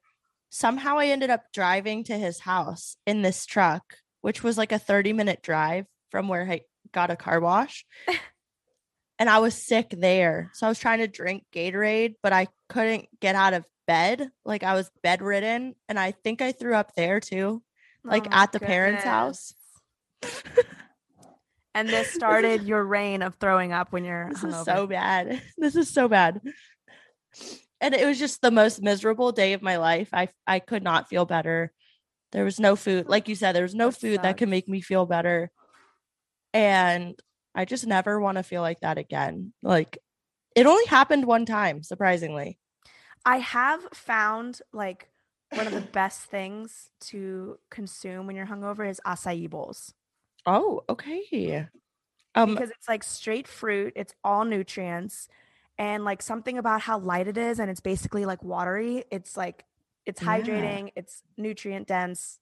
somehow 0.50 0.98
I 0.98 1.06
ended 1.06 1.30
up 1.30 1.46
driving 1.52 2.04
to 2.04 2.16
his 2.16 2.38
house 2.38 2.96
in 3.04 3.22
this 3.22 3.44
truck, 3.44 3.96
which 4.20 4.44
was 4.44 4.56
like 4.56 4.70
a 4.70 4.78
30 4.78 5.12
minute 5.12 5.42
drive 5.42 5.86
from 6.12 6.28
where 6.28 6.48
I 6.48 6.60
got 6.92 7.10
a 7.10 7.16
car 7.16 7.40
wash. 7.40 7.84
and 9.18 9.28
I 9.28 9.40
was 9.40 9.60
sick 9.60 9.88
there. 9.90 10.52
So 10.54 10.66
I 10.66 10.68
was 10.68 10.78
trying 10.78 11.00
to 11.00 11.08
drink 11.08 11.42
Gatorade, 11.52 12.14
but 12.22 12.32
I 12.32 12.46
couldn't 12.68 13.08
get 13.18 13.34
out 13.34 13.52
of 13.52 13.66
bed. 13.88 14.30
Like 14.44 14.62
I 14.62 14.74
was 14.74 14.92
bedridden 15.02 15.74
and 15.88 15.98
I 15.98 16.12
think 16.12 16.40
I 16.40 16.52
threw 16.52 16.76
up 16.76 16.94
there 16.94 17.18
too, 17.18 17.64
like 18.04 18.28
Oh 18.28 18.30
at 18.30 18.52
the 18.52 18.60
parents' 18.60 19.02
house. 19.02 19.54
And 21.74 21.88
this 21.88 22.10
started 22.12 22.62
your 22.62 22.84
reign 22.84 23.22
of 23.22 23.34
throwing 23.36 23.72
up 23.72 23.92
when 23.92 24.04
you're 24.04 24.30
This 24.30 24.44
is 24.44 24.64
so 24.64 24.86
bad. 24.86 25.42
This 25.58 25.76
is 25.76 25.90
so 25.90 26.08
bad. 26.08 26.40
And 27.80 27.94
it 27.94 28.06
was 28.06 28.18
just 28.18 28.40
the 28.40 28.50
most 28.50 28.82
miserable 28.82 29.32
day 29.32 29.52
of 29.52 29.62
my 29.62 29.76
life. 29.76 30.08
I 30.12 30.28
I 30.46 30.60
could 30.60 30.82
not 30.82 31.08
feel 31.08 31.24
better. 31.26 31.72
There 32.32 32.44
was 32.44 32.58
no 32.58 32.76
food. 32.76 33.08
Like 33.08 33.28
you 33.28 33.34
said, 33.34 33.52
there 33.52 33.62
was 33.62 33.74
no 33.74 33.90
That 33.90 34.00
food 34.00 34.22
that 34.22 34.36
could 34.36 34.48
make 34.48 34.68
me 34.68 34.80
feel 34.80 35.06
better. 35.06 35.50
And 36.52 37.18
I 37.54 37.64
just 37.64 37.86
never 37.86 38.18
want 38.20 38.38
to 38.38 38.42
feel 38.42 38.62
like 38.62 38.80
that 38.80 38.98
again. 38.98 39.52
Like 39.62 39.98
it 40.54 40.66
only 40.66 40.86
happened 40.86 41.26
one 41.26 41.46
time, 41.46 41.82
surprisingly. 41.82 42.58
I 43.26 43.38
have 43.38 43.80
found 43.92 44.60
like 44.72 45.08
one 45.50 45.66
of 45.66 45.72
the 45.72 45.80
best 45.80 46.22
things 46.22 46.90
to 47.00 47.58
consume 47.70 48.26
when 48.26 48.36
you're 48.36 48.46
hungover 48.46 48.88
is 48.88 49.00
acai 49.06 49.48
bowls 49.48 49.94
Oh, 50.46 50.84
okay. 50.88 51.66
Um 52.34 52.54
because 52.54 52.70
it's 52.70 52.88
like 52.88 53.02
straight 53.02 53.48
fruit, 53.48 53.92
it's 53.96 54.14
all 54.22 54.44
nutrients, 54.44 55.28
and 55.78 56.04
like 56.04 56.22
something 56.22 56.58
about 56.58 56.82
how 56.82 56.98
light 56.98 57.28
it 57.28 57.38
is, 57.38 57.58
and 57.58 57.70
it's 57.70 57.80
basically 57.80 58.26
like 58.26 58.42
watery. 58.42 59.04
It's 59.10 59.36
like 59.36 59.64
it's 60.06 60.20
Yeah. 60.20 60.28
hydrating, 60.30 60.90
it's 60.96 61.22
nutrient 61.36 61.88
dense. 61.88 62.38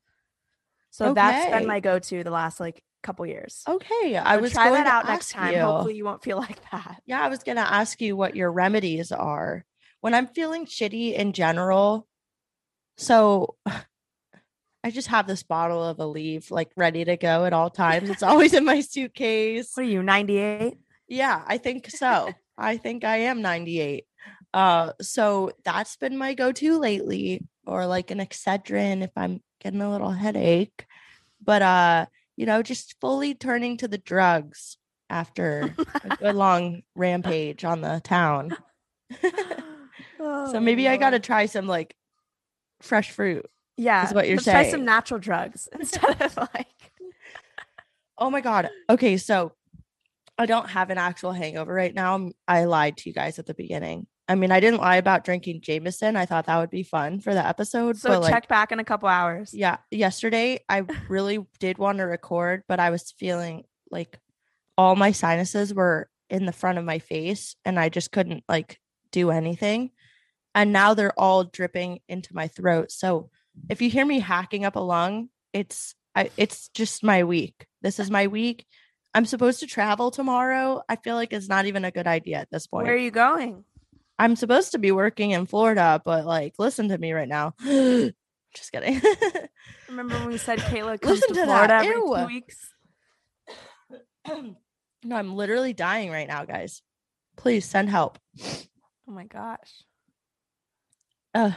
So 0.91 1.15
that's 1.15 1.47
been 1.47 1.67
my 1.67 1.81
go-to 1.81 2.23
the 2.25 2.31
last 2.31 2.61
like 2.61 2.83
couple 3.03 3.27
years. 3.27 3.65
okay. 3.69 4.17
I 4.17 4.37
So 4.37 4.41
was 4.43 4.53
try 4.53 4.69
going 4.71 4.85
that 4.85 4.87
out 4.87 5.07
next 5.07 5.31
time. 5.31 5.55
you. 5.55 5.61
Hopefully, 5.61 5.97
you 5.97 6.05
won't 6.05 6.23
feel 6.23 6.37
like 6.49 6.59
that. 6.71 7.03
Yeah, 7.07 7.23
I 7.23 7.29
was 7.29 7.43
going 7.43 7.57
to 7.57 7.63
ask 7.63 8.01
you 8.01 8.17
what 8.17 8.37
your 8.37 8.53
remedies 8.53 9.13
are. 9.13 9.65
When 10.01 10.15
I'm 10.15 10.27
feeling 10.29 10.67
shitty 10.67 11.15
in 11.15 11.33
general, 11.33 12.07
so 12.97 13.57
I 14.85 14.91
just 14.91 15.09
have 15.09 15.27
this 15.27 15.43
bottle 15.43 15.83
of 15.83 15.99
Aleve 15.99 16.51
like 16.51 16.71
ready 16.77 17.05
to 17.05 17.17
go 17.17 17.45
at 17.45 17.53
all 17.53 17.71
times. 17.85 18.11
It's 18.11 18.23
always 18.23 18.55
in 18.55 18.65
my 18.65 18.81
suitcase. 18.81 19.71
What 19.75 19.87
are 19.87 19.89
you, 19.89 20.03
98? 20.03 20.75
Yeah, 21.09 21.43
I 21.47 21.59
think 21.59 21.91
so. 21.91 22.33
I 22.59 22.77
think 22.77 23.05
I 23.05 23.19
am 23.19 23.43
98. 23.43 24.05
Uh 24.55 24.93
so 25.01 25.53
that's 25.65 25.97
been 25.97 26.19
my 26.19 26.35
go-to 26.35 26.79
lately 26.79 27.43
or 27.67 27.87
like 27.87 28.11
an 28.11 28.19
Excedrin 28.19 29.03
if 29.03 29.11
I'm 29.17 29.43
getting 29.61 29.81
a 29.81 29.91
little 29.91 30.11
headache. 30.11 30.87
But 31.43 31.63
uh, 31.63 32.07
you 32.37 32.47
know, 32.47 32.63
just 32.63 32.97
fully 33.01 33.35
turning 33.35 33.77
to 33.79 33.89
the 33.89 33.99
drugs 33.99 34.77
after 35.11 35.75
a 36.05 36.17
good 36.17 36.35
long 36.35 36.83
rampage 36.95 37.65
on 37.65 37.81
the 37.81 38.01
town. 38.05 38.57
So 40.23 40.61
maybe 40.61 40.87
I 40.87 40.99
got 40.99 41.11
to 41.11 41.19
try 41.19 41.47
some 41.47 41.67
like 41.67 41.97
fresh 42.81 43.11
fruit. 43.11 43.45
Yeah, 43.83 44.07
Is 44.07 44.15
what 44.15 44.29
you're 44.29 44.37
let's 44.37 44.45
Try 44.45 44.71
some 44.71 44.85
natural 44.85 45.21
drugs 45.21 45.69
instead 45.79 46.21
of 46.21 46.37
like. 46.37 46.67
Oh 48.19 48.31
my 48.31 48.41
god. 48.41 48.71
Okay, 48.89 49.17
so 49.17 49.53
I 50.39 50.47
don't 50.47 50.71
have 50.71 50.91
an 50.91 50.99
actual 50.99 51.33
hangover 51.33 51.73
right 51.73 51.95
now. 51.95 52.31
I 52.47 52.65
lied 52.65 52.97
to 52.99 53.11
you 53.11 53.15
guys 53.15 53.39
at 53.39 53.47
the 53.47 53.55
beginning. 53.55 54.07
I 54.29 54.35
mean, 54.35 54.53
I 54.53 54.61
didn't 54.61 54.81
lie 54.81 54.97
about 54.97 55.25
drinking 55.25 55.61
Jameson. 55.63 56.17
I 56.17 56.27
thought 56.27 56.47
that 56.47 56.59
would 56.59 56.71
be 56.71 56.85
fun 56.85 57.21
for 57.21 57.35
the 57.35 57.47
episode. 57.47 57.99
So 57.99 58.23
check 58.23 58.31
like, 58.31 58.49
back 58.49 58.73
in 58.73 58.79
a 58.79 58.85
couple 58.85 59.09
hours. 59.09 59.53
yeah, 59.53 59.79
yesterday 59.91 60.61
I 60.69 60.81
really 61.09 61.45
did 61.59 61.79
want 61.79 61.99
to 61.99 62.05
record, 62.05 62.63
but 62.69 62.81
I 62.81 62.91
was 62.91 63.13
feeling 63.19 63.65
like 63.91 64.19
all 64.79 64.97
my 64.97 65.13
sinuses 65.13 65.75
were 65.75 66.09
in 66.31 66.47
the 66.47 66.53
front 66.53 66.79
of 66.79 66.85
my 66.85 66.99
face 66.99 67.57
and 67.65 67.79
I 67.79 67.89
just 67.89 68.11
couldn't 68.11 68.45
like 68.49 68.79
do 69.11 69.31
anything. 69.31 69.91
And 70.55 70.73
now 70.73 70.95
they're 70.95 71.19
all 71.19 71.45
dripping 71.45 72.01
into 72.09 72.35
my 72.35 72.49
throat. 72.49 72.91
So 72.91 73.31
if 73.69 73.83
you 73.83 73.91
hear 73.91 74.05
me 74.05 74.21
hacking 74.21 74.65
up 74.65 74.77
a 74.77 74.81
lung, 74.81 75.29
it's 75.53 75.95
I, 76.15 76.31
it's 76.37 76.69
just 76.69 77.03
my 77.03 77.25
week. 77.25 77.67
This 77.81 77.99
is 77.99 78.11
my 78.11 78.27
week. 78.27 78.67
I'm 79.15 79.27
supposed 79.27 79.61
to 79.61 79.67
travel 79.67 80.11
tomorrow. 80.11 80.83
I 80.89 80.97
feel 80.97 81.17
like 81.17 81.33
it's 81.33 81.49
not 81.49 81.67
even 81.67 81.85
a 81.85 81.91
good 81.91 82.07
idea 82.07 82.39
at 82.39 82.51
this 82.51 82.67
point. 82.67 82.87
Where 82.87 82.95
are 82.95 82.99
you 82.99 83.11
going? 83.11 83.65
I'm 84.19 84.37
supposed 84.37 84.73
to 84.73 84.79
be 84.79 84.93
working 84.93 85.33
in 85.33 85.47
Florida, 85.47 86.01
but 86.05 86.25
like, 86.25 86.55
listen 86.59 86.89
to 86.89 86.99
me 86.99 87.13
right 87.13 87.29
now. 87.29 87.55
just 87.63 88.73
kidding. 88.73 89.01
Remember 89.89 90.15
when 90.17 90.29
we 90.29 90.39
said 90.39 90.59
Kayla 90.61 91.01
comes 91.01 91.21
Listen 91.21 91.35
to, 91.35 91.41
to 91.41 91.45
Florida 91.47 91.69
that. 91.69 91.85
every 91.85 91.97
Ew. 91.97 92.15
two 92.17 92.27
weeks? 92.27 92.57
no, 95.05 95.17
I'm 95.17 95.35
literally 95.35 95.73
dying 95.73 96.11
right 96.11 96.29
now, 96.29 96.45
guys. 96.45 96.83
Please 97.37 97.65
send 97.65 97.91
help. 97.91 98.19
Oh 98.43 99.13
my 99.13 99.25
gosh. 99.25 99.85
Uh, 101.35 101.53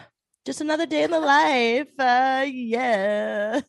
just 0.45 0.61
another 0.61 0.85
day 0.85 1.03
in 1.03 1.11
the 1.11 1.19
life. 1.19 1.87
Uh, 1.97 2.45
yeah. 2.47 3.61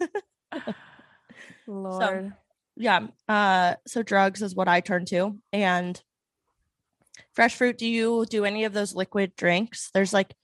Lord. 1.66 2.32
yeah. 2.76 3.06
Uh, 3.28 3.74
so 3.86 4.02
drugs 4.02 4.42
is 4.42 4.54
what 4.54 4.68
I 4.68 4.80
turn 4.80 5.04
to. 5.06 5.38
And 5.52 6.00
fresh 7.34 7.56
fruit, 7.56 7.78
do 7.78 7.86
you 7.86 8.26
do 8.28 8.44
any 8.44 8.64
of 8.64 8.72
those 8.72 8.94
liquid 8.94 9.34
drinks? 9.36 9.90
There's 9.94 10.12
like, 10.12 10.34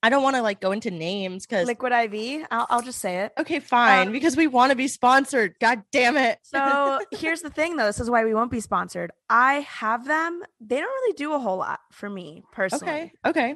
I 0.00 0.10
don't 0.10 0.22
want 0.22 0.36
to 0.36 0.42
like 0.42 0.60
go 0.60 0.70
into 0.70 0.92
names 0.92 1.44
because 1.44 1.66
Liquid 1.66 1.92
IV. 1.92 2.46
I'll, 2.52 2.66
I'll 2.70 2.82
just 2.82 3.00
say 3.00 3.22
it. 3.24 3.32
okay, 3.36 3.58
fine, 3.58 4.06
Um, 4.06 4.12
because 4.12 4.36
we 4.36 4.46
want 4.46 4.70
to 4.70 4.76
be 4.76 4.86
sponsored. 4.86 5.56
God 5.60 5.82
damn 5.90 6.16
it. 6.16 6.38
So 6.44 7.00
here's 7.10 7.40
the 7.40 7.50
thing, 7.50 7.76
though. 7.76 7.86
This 7.86 7.98
is 7.98 8.08
why 8.08 8.24
we 8.24 8.32
won't 8.32 8.52
be 8.52 8.60
sponsored. 8.60 9.10
I 9.28 9.54
have 9.54 10.06
them. 10.06 10.40
They 10.60 10.76
don't 10.76 10.86
really 10.86 11.14
do 11.14 11.32
a 11.34 11.40
whole 11.40 11.56
lot 11.56 11.80
for 11.90 12.08
me 12.08 12.44
personally. 12.52 12.86
okay, 12.86 13.12
okay. 13.26 13.54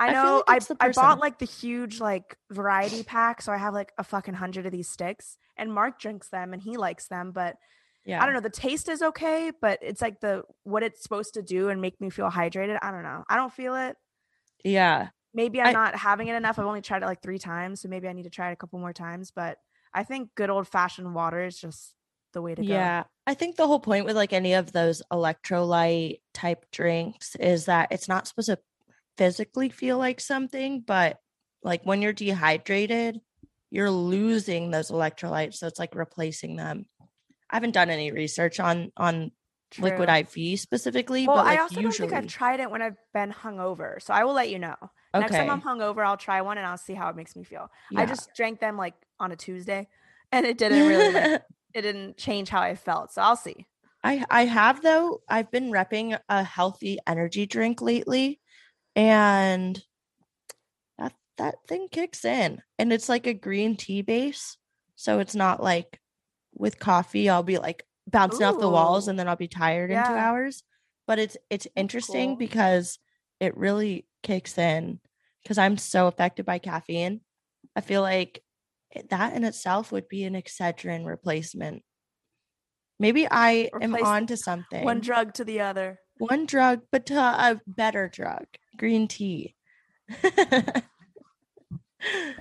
I 0.00 0.08
I 0.08 0.12
know 0.12 0.44
like 0.46 0.62
I, 0.80 0.86
I 0.86 0.92
bought 0.92 1.18
like 1.18 1.38
the 1.38 1.44
huge 1.46 2.00
like 2.00 2.36
variety 2.50 3.02
pack, 3.02 3.42
so 3.42 3.52
I 3.52 3.56
have 3.56 3.74
like 3.74 3.92
a 3.98 4.04
fucking 4.04 4.34
hundred 4.34 4.66
of 4.66 4.72
these 4.72 4.88
sticks. 4.88 5.36
And 5.56 5.72
Mark 5.72 5.98
drinks 5.98 6.28
them 6.28 6.52
and 6.52 6.62
he 6.62 6.76
likes 6.76 7.08
them, 7.08 7.32
but 7.32 7.56
Yeah. 8.04 8.22
I 8.22 8.26
don't 8.26 8.34
know. 8.34 8.40
The 8.40 8.50
taste 8.50 8.88
is 8.88 9.02
okay, 9.02 9.50
but 9.60 9.80
it's 9.82 10.00
like 10.00 10.20
the 10.20 10.44
what 10.62 10.82
it's 10.84 11.02
supposed 11.02 11.34
to 11.34 11.42
do 11.42 11.68
and 11.68 11.80
make 11.80 12.00
me 12.00 12.10
feel 12.10 12.30
hydrated. 12.30 12.78
I 12.80 12.90
don't 12.92 13.02
know. 13.02 13.24
I 13.28 13.36
don't 13.36 13.52
feel 13.52 13.74
it. 13.74 13.96
Yeah. 14.64 15.08
Maybe 15.34 15.60
I'm 15.60 15.68
I- 15.68 15.72
not 15.72 15.96
having 15.96 16.28
it 16.28 16.34
enough. 16.36 16.58
I've 16.58 16.66
only 16.66 16.80
tried 16.80 17.02
it 17.02 17.06
like 17.06 17.22
three 17.22 17.38
times, 17.38 17.80
so 17.80 17.88
maybe 17.88 18.06
I 18.08 18.12
need 18.12 18.22
to 18.24 18.30
try 18.30 18.50
it 18.50 18.52
a 18.52 18.56
couple 18.56 18.78
more 18.78 18.92
times. 18.92 19.30
But 19.30 19.58
I 19.92 20.04
think 20.04 20.30
good 20.36 20.48
old 20.50 20.68
fashioned 20.68 21.12
water 21.14 21.44
is 21.44 21.58
just 21.58 21.94
the 22.34 22.40
way 22.42 22.54
to 22.54 22.62
go. 22.62 22.72
Yeah. 22.72 23.04
I 23.26 23.34
think 23.34 23.56
the 23.56 23.66
whole 23.66 23.80
point 23.80 24.04
with 24.04 24.14
like 24.16 24.32
any 24.32 24.54
of 24.54 24.70
those 24.72 25.02
electrolyte 25.12 26.20
type 26.34 26.66
drinks 26.70 27.36
is 27.36 27.66
that 27.66 27.88
it's 27.90 28.08
not 28.08 28.26
supposed 28.28 28.48
to 28.48 28.58
physically 29.18 29.68
feel 29.68 29.98
like 29.98 30.20
something, 30.20 30.80
but 30.80 31.18
like 31.62 31.82
when 31.82 32.00
you're 32.00 32.12
dehydrated, 32.14 33.20
you're 33.70 33.90
losing 33.90 34.70
those 34.70 34.90
electrolytes. 34.90 35.54
So 35.54 35.66
it's 35.66 35.78
like 35.78 35.94
replacing 35.94 36.56
them. 36.56 36.86
I 37.50 37.56
haven't 37.56 37.72
done 37.72 37.90
any 37.90 38.12
research 38.12 38.60
on 38.60 38.92
on 38.96 39.32
liquid 39.78 40.08
IV 40.08 40.58
specifically, 40.58 41.26
Well, 41.26 41.36
but 41.36 41.46
like 41.46 41.58
I 41.58 41.62
also 41.62 41.80
usually 41.80 42.08
don't 42.08 42.10
think 42.10 42.24
I've 42.24 42.30
tried 42.30 42.60
it 42.60 42.70
when 42.70 42.82
I've 42.82 42.96
been 43.12 43.32
hungover, 43.32 44.00
so 44.00 44.14
I 44.14 44.24
will 44.24 44.32
let 44.34 44.50
you 44.50 44.58
know. 44.58 44.76
Okay. 44.80 45.20
Next 45.20 45.36
time 45.36 45.50
I'm 45.50 45.62
hungover, 45.62 46.04
I'll 46.04 46.16
try 46.16 46.40
one 46.40 46.58
and 46.58 46.66
I'll 46.66 46.78
see 46.78 46.94
how 46.94 47.08
it 47.08 47.16
makes 47.16 47.36
me 47.36 47.44
feel. 47.44 47.70
I 47.96 48.06
just 48.06 48.34
drank 48.34 48.60
them 48.60 48.76
like 48.76 48.94
on 49.18 49.32
a 49.32 49.36
Tuesday, 49.36 49.88
and 50.32 50.46
it 50.46 50.58
didn't 50.58 50.86
really 50.86 51.12
like, 51.12 51.42
it 51.74 51.82
didn't 51.82 52.16
change 52.16 52.48
how 52.48 52.60
I 52.60 52.74
felt. 52.74 53.12
So 53.12 53.22
I'll 53.22 53.36
see. 53.36 53.66
I 54.04 54.24
I 54.30 54.44
have 54.44 54.82
though. 54.82 55.22
I've 55.28 55.50
been 55.50 55.70
repping 55.70 56.18
a 56.28 56.44
healthy 56.44 56.98
energy 57.06 57.46
drink 57.46 57.80
lately, 57.80 58.40
and 58.98 59.80
that 60.98 61.14
that 61.38 61.54
thing 61.68 61.86
kicks 61.90 62.24
in, 62.24 62.60
and 62.80 62.92
it's 62.92 63.08
like 63.08 63.28
a 63.28 63.32
green 63.32 63.76
tea 63.76 64.02
base, 64.02 64.56
so 64.96 65.20
it's 65.20 65.36
not 65.36 65.62
like 65.62 66.00
with 66.52 66.80
coffee. 66.80 67.30
I'll 67.30 67.44
be 67.44 67.58
like 67.58 67.84
bouncing 68.08 68.44
off 68.44 68.58
the 68.58 68.68
walls, 68.68 69.06
and 69.06 69.16
then 69.16 69.28
I'll 69.28 69.36
be 69.36 69.46
tired 69.46 69.92
in 69.92 69.96
two 70.02 70.12
hours. 70.12 70.64
But 71.06 71.20
it's 71.20 71.36
it's 71.48 71.68
interesting 71.76 72.30
cool. 72.30 72.36
because 72.38 72.98
it 73.38 73.56
really 73.56 74.04
kicks 74.24 74.58
in 74.58 74.98
because 75.44 75.58
I'm 75.58 75.78
so 75.78 76.08
affected 76.08 76.44
by 76.44 76.58
caffeine. 76.58 77.20
I 77.76 77.80
feel 77.80 78.02
like 78.02 78.42
that 79.10 79.34
in 79.34 79.44
itself 79.44 79.92
would 79.92 80.08
be 80.08 80.24
an 80.24 80.34
Excedrin 80.34 81.06
replacement. 81.06 81.84
Maybe 82.98 83.28
I 83.30 83.70
am 83.80 83.94
Replace 83.94 84.04
on 84.04 84.26
to 84.26 84.36
something. 84.36 84.84
One 84.84 84.98
drug 84.98 85.34
to 85.34 85.44
the 85.44 85.60
other. 85.60 86.00
One 86.18 86.46
drug, 86.46 86.82
but 86.90 87.06
to 87.06 87.14
a 87.18 87.60
better 87.66 88.08
drug, 88.08 88.46
green 88.76 89.08
tea. 89.08 89.54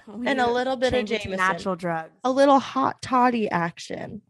Oh, 0.07 0.23
and 0.23 0.39
a 0.39 0.49
little 0.51 0.75
bit 0.75 0.87
of 0.87 0.93
change 0.93 1.11
it 1.11 1.21
to 1.21 1.29
Jameson. 1.29 1.37
natural 1.45 1.75
drugs. 1.75 2.11
A 2.23 2.31
little 2.31 2.59
hot 2.59 3.01
toddy 3.01 3.49
action. 3.49 4.21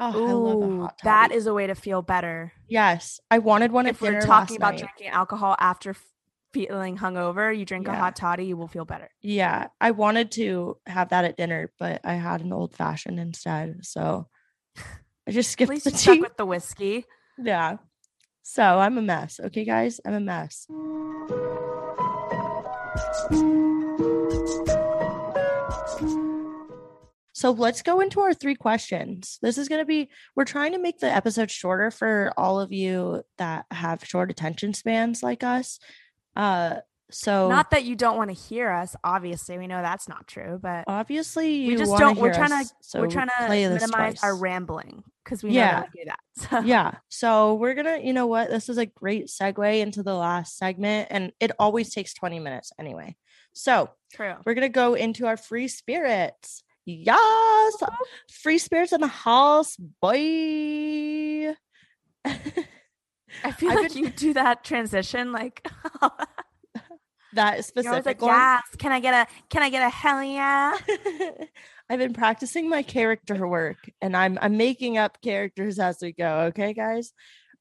Oh, 0.00 0.26
I 0.26 0.32
love 0.32 0.62
a 0.62 0.76
hot 0.82 0.98
toddy. 0.98 1.04
that 1.04 1.32
is 1.32 1.46
a 1.46 1.54
way 1.54 1.68
to 1.68 1.74
feel 1.76 2.02
better. 2.02 2.52
yes. 2.68 3.20
I 3.30 3.38
wanted 3.38 3.70
one 3.70 3.86
at 3.86 3.90
If 3.94 4.00
we're 4.02 4.10
dinner 4.10 4.26
talking 4.26 4.56
about 4.56 4.72
night. 4.74 4.80
drinking 4.80 5.08
alcohol 5.08 5.54
after 5.60 5.94
feeling 6.52 6.98
hungover, 6.98 7.56
you 7.56 7.64
drink 7.64 7.86
a 7.86 7.94
hot 7.94 8.16
toddy, 8.16 8.46
you 8.46 8.56
will 8.56 8.66
feel 8.66 8.84
better. 8.84 9.08
Yeah, 9.22 9.68
I 9.80 9.92
wanted 9.92 10.32
to 10.32 10.76
have 10.86 11.10
that 11.10 11.24
at 11.24 11.36
dinner, 11.36 11.70
but 11.78 12.00
I 12.04 12.14
had 12.14 12.40
an 12.40 12.52
old 12.52 12.74
fashioned 12.74 13.20
instead. 13.20 13.86
So 13.86 14.26
I 14.76 15.30
just 15.30 15.50
At 15.50 15.52
skipped 15.52 15.70
least 15.70 15.84
the 15.84 15.90
tea. 15.92 16.20
with 16.20 16.36
the 16.36 16.46
whiskey. 16.46 17.04
yeah. 17.38 17.76
So 18.46 18.62
I'm 18.62 18.98
a 18.98 19.02
mess. 19.02 19.40
Okay, 19.42 19.64
guys, 19.64 20.00
I'm 20.04 20.12
a 20.12 20.20
mess. 20.20 20.66
So 27.32 27.50
let's 27.50 27.80
go 27.80 28.00
into 28.00 28.20
our 28.20 28.34
three 28.34 28.54
questions. 28.54 29.38
This 29.40 29.56
is 29.56 29.68
going 29.68 29.80
to 29.80 29.86
be, 29.86 30.10
we're 30.36 30.44
trying 30.44 30.72
to 30.72 30.78
make 30.78 30.98
the 30.98 31.10
episode 31.10 31.50
shorter 31.50 31.90
for 31.90 32.34
all 32.36 32.60
of 32.60 32.70
you 32.70 33.22
that 33.38 33.64
have 33.70 34.04
short 34.04 34.30
attention 34.30 34.74
spans 34.74 35.22
like 35.22 35.42
us. 35.42 35.78
Uh, 36.36 36.76
so 37.10 37.48
Not 37.48 37.70
that 37.70 37.84
you 37.84 37.96
don't 37.96 38.18
want 38.18 38.28
to 38.28 38.36
hear 38.36 38.70
us. 38.70 38.94
Obviously, 39.02 39.56
we 39.56 39.66
know 39.66 39.80
that's 39.80 40.06
not 40.06 40.26
true, 40.26 40.58
but 40.62 40.84
obviously 40.86 41.54
you 41.54 41.68
we 41.68 41.76
just 41.76 41.96
don't. 41.96 42.18
We're 42.18 42.34
trying 42.34 42.52
us, 42.52 42.68
to. 42.68 42.76
so 42.80 43.00
we're 43.00 43.08
trying 43.08 43.28
to 43.28 43.48
minimize 43.48 44.22
our 44.22 44.36
rambling 44.36 45.02
because 45.24 45.42
we 45.42 45.50
know 45.50 45.56
Yeah. 45.56 45.80
that 45.80 45.90
do 45.92 46.04
that. 46.06 46.18
So, 46.50 46.60
yeah. 46.60 46.96
So 47.08 47.54
we're 47.54 47.74
gonna, 47.74 47.98
you 47.98 48.12
know 48.12 48.26
what? 48.26 48.50
This 48.50 48.68
is 48.68 48.76
a 48.78 48.86
great 48.86 49.26
segue 49.28 49.80
into 49.80 50.02
the 50.02 50.14
last 50.14 50.58
segment, 50.58 51.08
and 51.10 51.32
it 51.40 51.52
always 51.58 51.94
takes 51.94 52.12
20 52.14 52.40
minutes 52.40 52.72
anyway. 52.78 53.16
So 53.52 53.90
true. 54.12 54.34
we're 54.44 54.54
gonna 54.54 54.68
go 54.68 54.94
into 54.94 55.26
our 55.26 55.36
free 55.36 55.68
spirits. 55.68 56.62
Yes, 56.86 57.72
free 58.30 58.58
spirits 58.58 58.92
in 58.92 59.00
the 59.00 59.06
house, 59.06 59.76
boy. 59.76 61.54
I 62.24 63.50
feel 63.52 63.70
I've 63.70 63.76
like 63.76 63.94
been- 63.94 64.04
you 64.04 64.10
do 64.10 64.34
that 64.34 64.64
transition 64.64 65.32
like. 65.32 65.66
that 67.34 67.64
specific 67.64 68.06
like, 68.06 68.22
one. 68.22 68.30
yes. 68.30 68.62
Can 68.78 68.92
I 68.92 69.00
get 69.00 69.14
a? 69.14 69.32
Can 69.50 69.62
I 69.62 69.70
get 69.70 69.82
a 69.86 69.88
hell 69.90 70.22
yeah? 70.22 70.76
I've 71.88 71.98
been 71.98 72.14
practicing 72.14 72.68
my 72.68 72.82
character 72.82 73.46
work 73.46 73.76
and 74.00 74.16
I'm 74.16 74.38
I'm 74.40 74.56
making 74.56 74.98
up 74.98 75.20
characters 75.20 75.78
as 75.78 75.98
we 76.00 76.12
go, 76.12 76.40
okay 76.46 76.72
guys? 76.72 77.12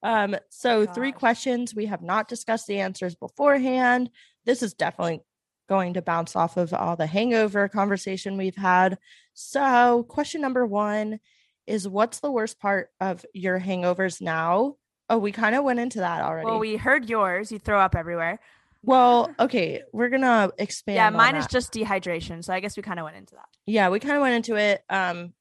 Um 0.02 0.36
so 0.50 0.86
three 0.86 1.12
questions 1.12 1.76
we 1.76 1.88
have 1.88 2.02
not 2.02 2.28
discussed 2.28 2.68
the 2.68 2.80
answers 2.80 3.16
beforehand. 3.16 4.10
This 4.46 4.64
is 4.64 4.74
definitely 4.74 5.22
going 5.70 5.94
to 5.94 6.02
bounce 6.02 6.36
off 6.36 6.58
of 6.58 6.74
all 6.74 6.96
the 6.96 7.08
hangover 7.08 7.68
conversation 7.68 8.38
we've 8.38 8.56
had. 8.56 8.98
So, 9.34 10.06
question 10.10 10.42
number 10.42 10.66
1 10.66 11.20
is 11.66 11.88
what's 11.88 12.20
the 12.20 12.32
worst 12.32 12.60
part 12.60 12.90
of 13.00 13.26
your 13.34 13.60
hangovers 13.60 14.22
now? 14.22 14.76
Oh, 15.10 15.18
we 15.18 15.32
kind 15.32 15.56
of 15.56 15.64
went 15.64 15.80
into 15.80 16.00
that 16.00 16.22
already. 16.22 16.46
Well, 16.46 16.60
we 16.60 16.76
heard 16.76 17.10
yours. 17.10 17.52
You 17.52 17.60
throw 17.60 17.80
up 17.80 17.96
everywhere. 17.96 18.40
Well, 18.84 19.34
okay, 19.40 19.82
we're 19.94 20.10
to 20.10 20.52
expand 20.58 20.96
yeah, 20.96 21.10
mine 21.10 21.36
is 21.36 21.48
just 21.48 21.74
dehydration. 21.74 22.44
So 22.44 22.54
I 22.54 22.60
guess 22.60 22.76
we 22.78 22.84
kind 22.84 23.00
of 23.00 23.06
went 23.06 23.16
into 23.18 23.36
that. 23.36 23.48
yeah 23.66 23.90
we 23.90 24.00
kind 24.00 24.16
of 24.16 24.22
went 24.22 24.36
into 24.36 24.56
it 24.56 24.84
um 24.90 25.34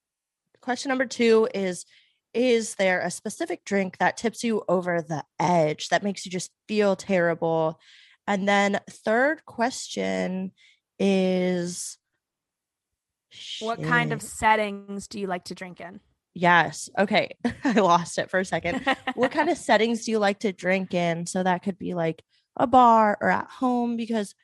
question 0.61 0.89
number 0.91 1.07
two 1.07 1.49
is 1.55 1.85
is 2.33 2.77
there 2.77 3.01
a 3.01 3.11
specific 3.11 3.65
drink 3.65 3.99
that 3.99 4.17
tips 4.17 4.43
you 4.45 4.63
over 4.69 5.03
the 5.03 5.23
edge 5.39 5.89
that 5.89 6.03
makes 6.03 6.25
you 6.25 6.31
just 6.31 6.51
feel 6.69 6.95
terrible 6.97 7.79
and 8.27 8.49
then 8.49 8.79
third 8.89 9.45
question 9.45 10.53
is 11.01 11.99
What 13.61 13.83
kind 13.83 14.13
of 14.13 14.23
settings 14.23 15.09
do 15.09 15.19
you 15.19 15.27
like 15.27 15.45
to 15.45 15.55
drink 15.55 15.81
in? 15.81 16.01
yes 16.35 16.89
okay 16.99 17.37
i 17.65 17.73
lost 17.73 18.17
it 18.19 18.31
for 18.31 18.41
a 18.41 18.45
second 18.45 18.81
what 19.15 19.33
kind 19.33 19.49
of 19.51 19.59
settings 19.59 20.05
do 20.07 20.13
you 20.13 20.19
like 20.19 20.39
to 20.39 20.53
drink 20.53 20.95
in 20.95 21.27
so 21.27 21.43
that 21.43 21.63
could 21.63 21.79
be 21.79 21.93
like 21.93 22.23
a 22.57 22.67
bar 22.67 23.19
or 23.21 23.31
at 23.31 23.47
home 23.47 23.97
because 23.97 24.35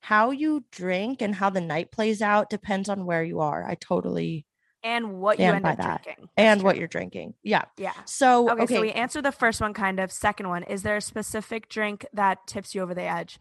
how 0.00 0.30
you 0.30 0.64
drink 0.70 1.22
and 1.22 1.34
how 1.34 1.48
the 1.48 1.60
night 1.60 1.90
plays 1.90 2.20
out 2.20 2.50
depends 2.50 2.88
on 2.88 3.06
where 3.06 3.24
you 3.24 3.40
are 3.40 3.64
i 3.64 3.74
totally 3.74 4.46
and 4.84 5.18
what 5.18 5.40
you 5.40 5.46
end 5.46 5.64
up 5.64 5.78
that. 5.78 6.02
drinking 6.04 6.28
and 6.36 6.62
what 6.62 6.76
you're 6.76 6.86
drinking. 6.86 7.34
Yeah. 7.42 7.64
Yeah. 7.78 7.94
So 8.04 8.50
Okay, 8.50 8.62
okay, 8.62 8.74
so 8.74 8.80
we 8.82 8.92
answer 8.92 9.22
the 9.22 9.32
first 9.32 9.60
one 9.60 9.72
kind 9.72 9.98
of. 9.98 10.12
Second 10.12 10.48
one, 10.48 10.62
is 10.62 10.82
there 10.82 10.96
a 10.96 11.00
specific 11.00 11.70
drink 11.70 12.06
that 12.12 12.46
tips 12.46 12.74
you 12.74 12.82
over 12.82 12.94
the 12.94 13.02
edge? 13.02 13.38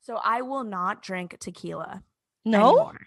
So 0.00 0.18
I 0.24 0.40
will 0.40 0.64
not 0.64 1.02
drink 1.02 1.36
tequila. 1.38 2.02
no. 2.44 2.70
anymore. 2.70 3.00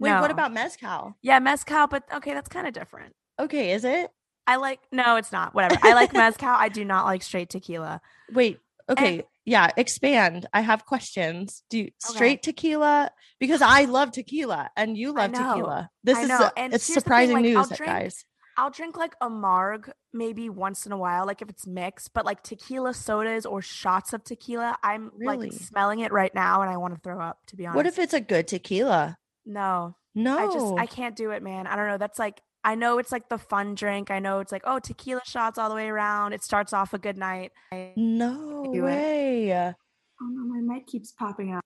Wait, 0.00 0.12
what 0.12 0.30
about 0.30 0.52
mezcal? 0.52 1.16
Yeah, 1.22 1.40
mezcal, 1.40 1.88
but 1.88 2.04
okay, 2.14 2.32
that's 2.32 2.48
kind 2.48 2.68
of 2.68 2.72
different. 2.72 3.16
Okay, 3.40 3.72
is 3.72 3.84
it? 3.84 4.10
I 4.46 4.56
like 4.56 4.80
no, 4.92 5.16
it's 5.16 5.32
not. 5.32 5.54
Whatever. 5.54 5.76
I 5.82 5.94
like 5.94 6.12
mezcal. 6.12 6.48
I 6.48 6.68
do 6.68 6.84
not 6.84 7.04
like 7.04 7.22
straight 7.22 7.50
tequila. 7.50 8.00
Wait. 8.32 8.58
Eh, 8.88 8.92
okay. 8.92 9.24
yeah. 9.44 9.70
Expand. 9.76 10.46
I 10.52 10.60
have 10.62 10.84
questions. 10.86 11.62
Do 11.70 11.78
you, 11.78 11.84
Okay. 11.84 11.92
straight 11.98 12.42
tequila? 12.42 13.10
Because 13.40 13.62
I 13.62 13.84
love 13.84 14.12
tequila 14.12 14.70
and 14.76 14.96
you 14.96 15.12
love 15.12 15.32
tequila. 15.32 15.90
This 16.04 16.18
is 16.18 16.30
and 16.56 16.74
it's 16.74 16.84
surprising 16.84 17.36
like, 17.36 17.44
I'll 17.56 17.66
news, 17.66 17.68
drink- 17.76 17.92
guys. 17.92 18.24
I'll 18.56 18.70
drink 18.70 18.96
like 18.96 19.14
a 19.20 19.30
marg 19.30 19.88
maybe 20.12 20.48
once 20.48 20.84
in 20.84 20.90
a 20.90 20.96
while, 20.96 21.24
like 21.26 21.40
if 21.42 21.48
it's 21.48 21.64
mixed, 21.64 22.12
but 22.12 22.24
like 22.24 22.42
tequila 22.42 22.92
sodas 22.92 23.46
or 23.46 23.62
shots 23.62 24.12
of 24.12 24.24
tequila, 24.24 24.76
I'm 24.82 25.12
Really? 25.14 25.50
like 25.50 25.60
smelling 25.60 26.00
it 26.00 26.10
right 26.10 26.34
now 26.34 26.62
and 26.62 26.68
I 26.70 26.76
want 26.76 26.94
to 26.94 27.00
throw 27.00 27.20
up, 27.20 27.38
to 27.48 27.56
be 27.56 27.66
honest. 27.66 27.76
What 27.76 27.86
if 27.86 28.00
it's 28.00 28.14
a 28.14 28.20
good 28.20 28.48
tequila? 28.48 29.16
no, 29.46 29.94
No. 30.14 30.36
I 30.38 30.52
just 30.52 30.74
I 30.76 30.86
can't 30.86 31.14
do 31.14 31.30
it, 31.30 31.40
man. 31.42 31.68
I 31.68 31.76
don't 31.76 31.86
know. 31.86 31.98
That's 31.98 32.18
like 32.18 32.40
I 32.68 32.74
know 32.74 32.98
it's 32.98 33.10
like 33.12 33.28
the 33.30 33.38
fun 33.38 33.74
drink. 33.74 34.10
I 34.10 34.18
know 34.18 34.40
it's 34.40 34.52
like, 34.52 34.62
oh, 34.64 34.78
tequila 34.78 35.22
shots 35.24 35.56
all 35.58 35.68
the 35.70 35.74
way 35.74 35.88
around. 35.88 36.34
It 36.34 36.44
starts 36.44 36.72
off 36.74 36.92
a 36.92 36.98
good 36.98 37.16
night. 37.16 37.52
I, 37.72 37.92
no 37.96 38.70
do 38.72 38.80
it. 38.80 38.82
way. 38.84 39.52
oh 39.54 40.26
no, 40.28 40.42
my 40.44 40.60
mic 40.74 40.86
keeps 40.86 41.12
popping 41.12 41.54
up. 41.54 41.64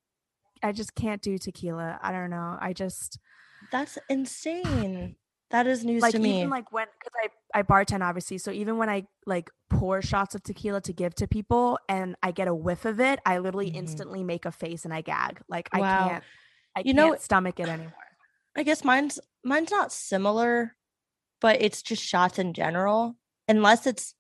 I 0.62 0.70
just 0.70 0.94
can't 0.94 1.20
do 1.20 1.38
tequila. 1.38 1.98
I 2.00 2.12
don't 2.12 2.30
know. 2.30 2.56
I 2.60 2.72
just 2.72 3.18
That's 3.72 3.98
insane. 4.08 5.16
That 5.50 5.66
is 5.66 5.84
news 5.84 6.00
like 6.02 6.12
to 6.12 6.18
me. 6.20 6.38
even 6.38 6.50
like 6.50 6.70
when 6.72 6.86
because 6.98 7.12
I 7.52 7.58
I 7.58 7.62
bartend 7.64 8.02
obviously, 8.02 8.38
so 8.38 8.52
even 8.52 8.78
when 8.78 8.88
I 8.88 9.06
like 9.26 9.50
pour 9.70 10.00
shots 10.02 10.34
of 10.36 10.42
tequila 10.44 10.80
to 10.82 10.92
give 10.92 11.14
to 11.16 11.26
people 11.26 11.78
and 11.88 12.14
I 12.22 12.30
get 12.30 12.46
a 12.48 12.54
whiff 12.54 12.84
of 12.84 13.00
it, 13.00 13.18
I 13.26 13.38
literally 13.38 13.70
Mhm. 13.72 13.76
instantly 13.76 14.22
make 14.22 14.44
a 14.46 14.52
face 14.52 14.84
and 14.84 14.94
I 14.94 15.00
gag. 15.02 15.40
Like 15.48 15.68
Wow. 15.74 15.80
I 16.06 16.08
can't. 16.08 16.24
I 16.76 16.80
You 16.80 16.84
can't 16.94 16.96
know- 16.96 17.16
stomach 17.16 17.58
it 17.60 17.68
anymore. 17.68 17.92
I 18.56 18.62
guess 18.62 18.84
mine's 18.84 19.18
mine's 19.44 19.70
not 19.72 19.90
similar, 19.92 20.76
but 21.42 21.60
it's 21.60 21.82
just 21.82 22.02
shots 22.02 22.38
in 22.38 22.54
general. 22.54 23.16
Unless 23.48 23.86
it's 23.86 24.14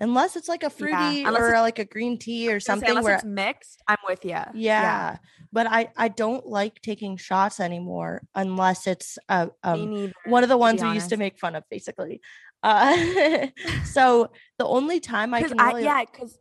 unless 0.00 0.34
it's 0.34 0.48
like 0.48 0.64
a 0.64 0.70
fruity 0.70 1.22
unless 1.22 1.40
or 1.40 1.52
like 1.60 1.78
a 1.78 1.84
green 1.84 2.18
tea 2.18 2.50
or 2.50 2.56
I 2.56 2.58
say, 2.58 2.64
something 2.64 2.88
unless 2.88 3.04
where 3.04 3.14
it's 3.14 3.24
mixed, 3.24 3.80
I'm 3.86 3.98
with 4.08 4.24
you. 4.24 4.38
yeah, 4.54 5.18
but 5.52 5.66
I 5.68 5.90
I 5.96 6.08
don't 6.08 6.44
like 6.46 6.80
taking 6.82 7.16
shots 7.16 7.60
anymore 7.60 8.22
unless 8.34 8.88
it's 8.88 9.18
uh, 9.28 9.48
um 9.62 9.90
neither, 9.90 10.12
one 10.26 10.42
of 10.42 10.48
the 10.48 10.58
ones 10.58 10.82
we 10.82 10.90
used 10.90 11.10
to 11.10 11.16
make 11.16 11.38
fun 11.38 11.54
of 11.54 11.62
basically. 11.70 12.20
Uh 12.64 13.46
so 13.84 14.30
the 14.58 14.66
only 14.66 14.98
time 14.98 15.34
I 15.34 15.42
can 15.42 15.60
I, 15.60 15.68
really 15.68 15.84
yeah, 15.84 16.04
because 16.10 16.38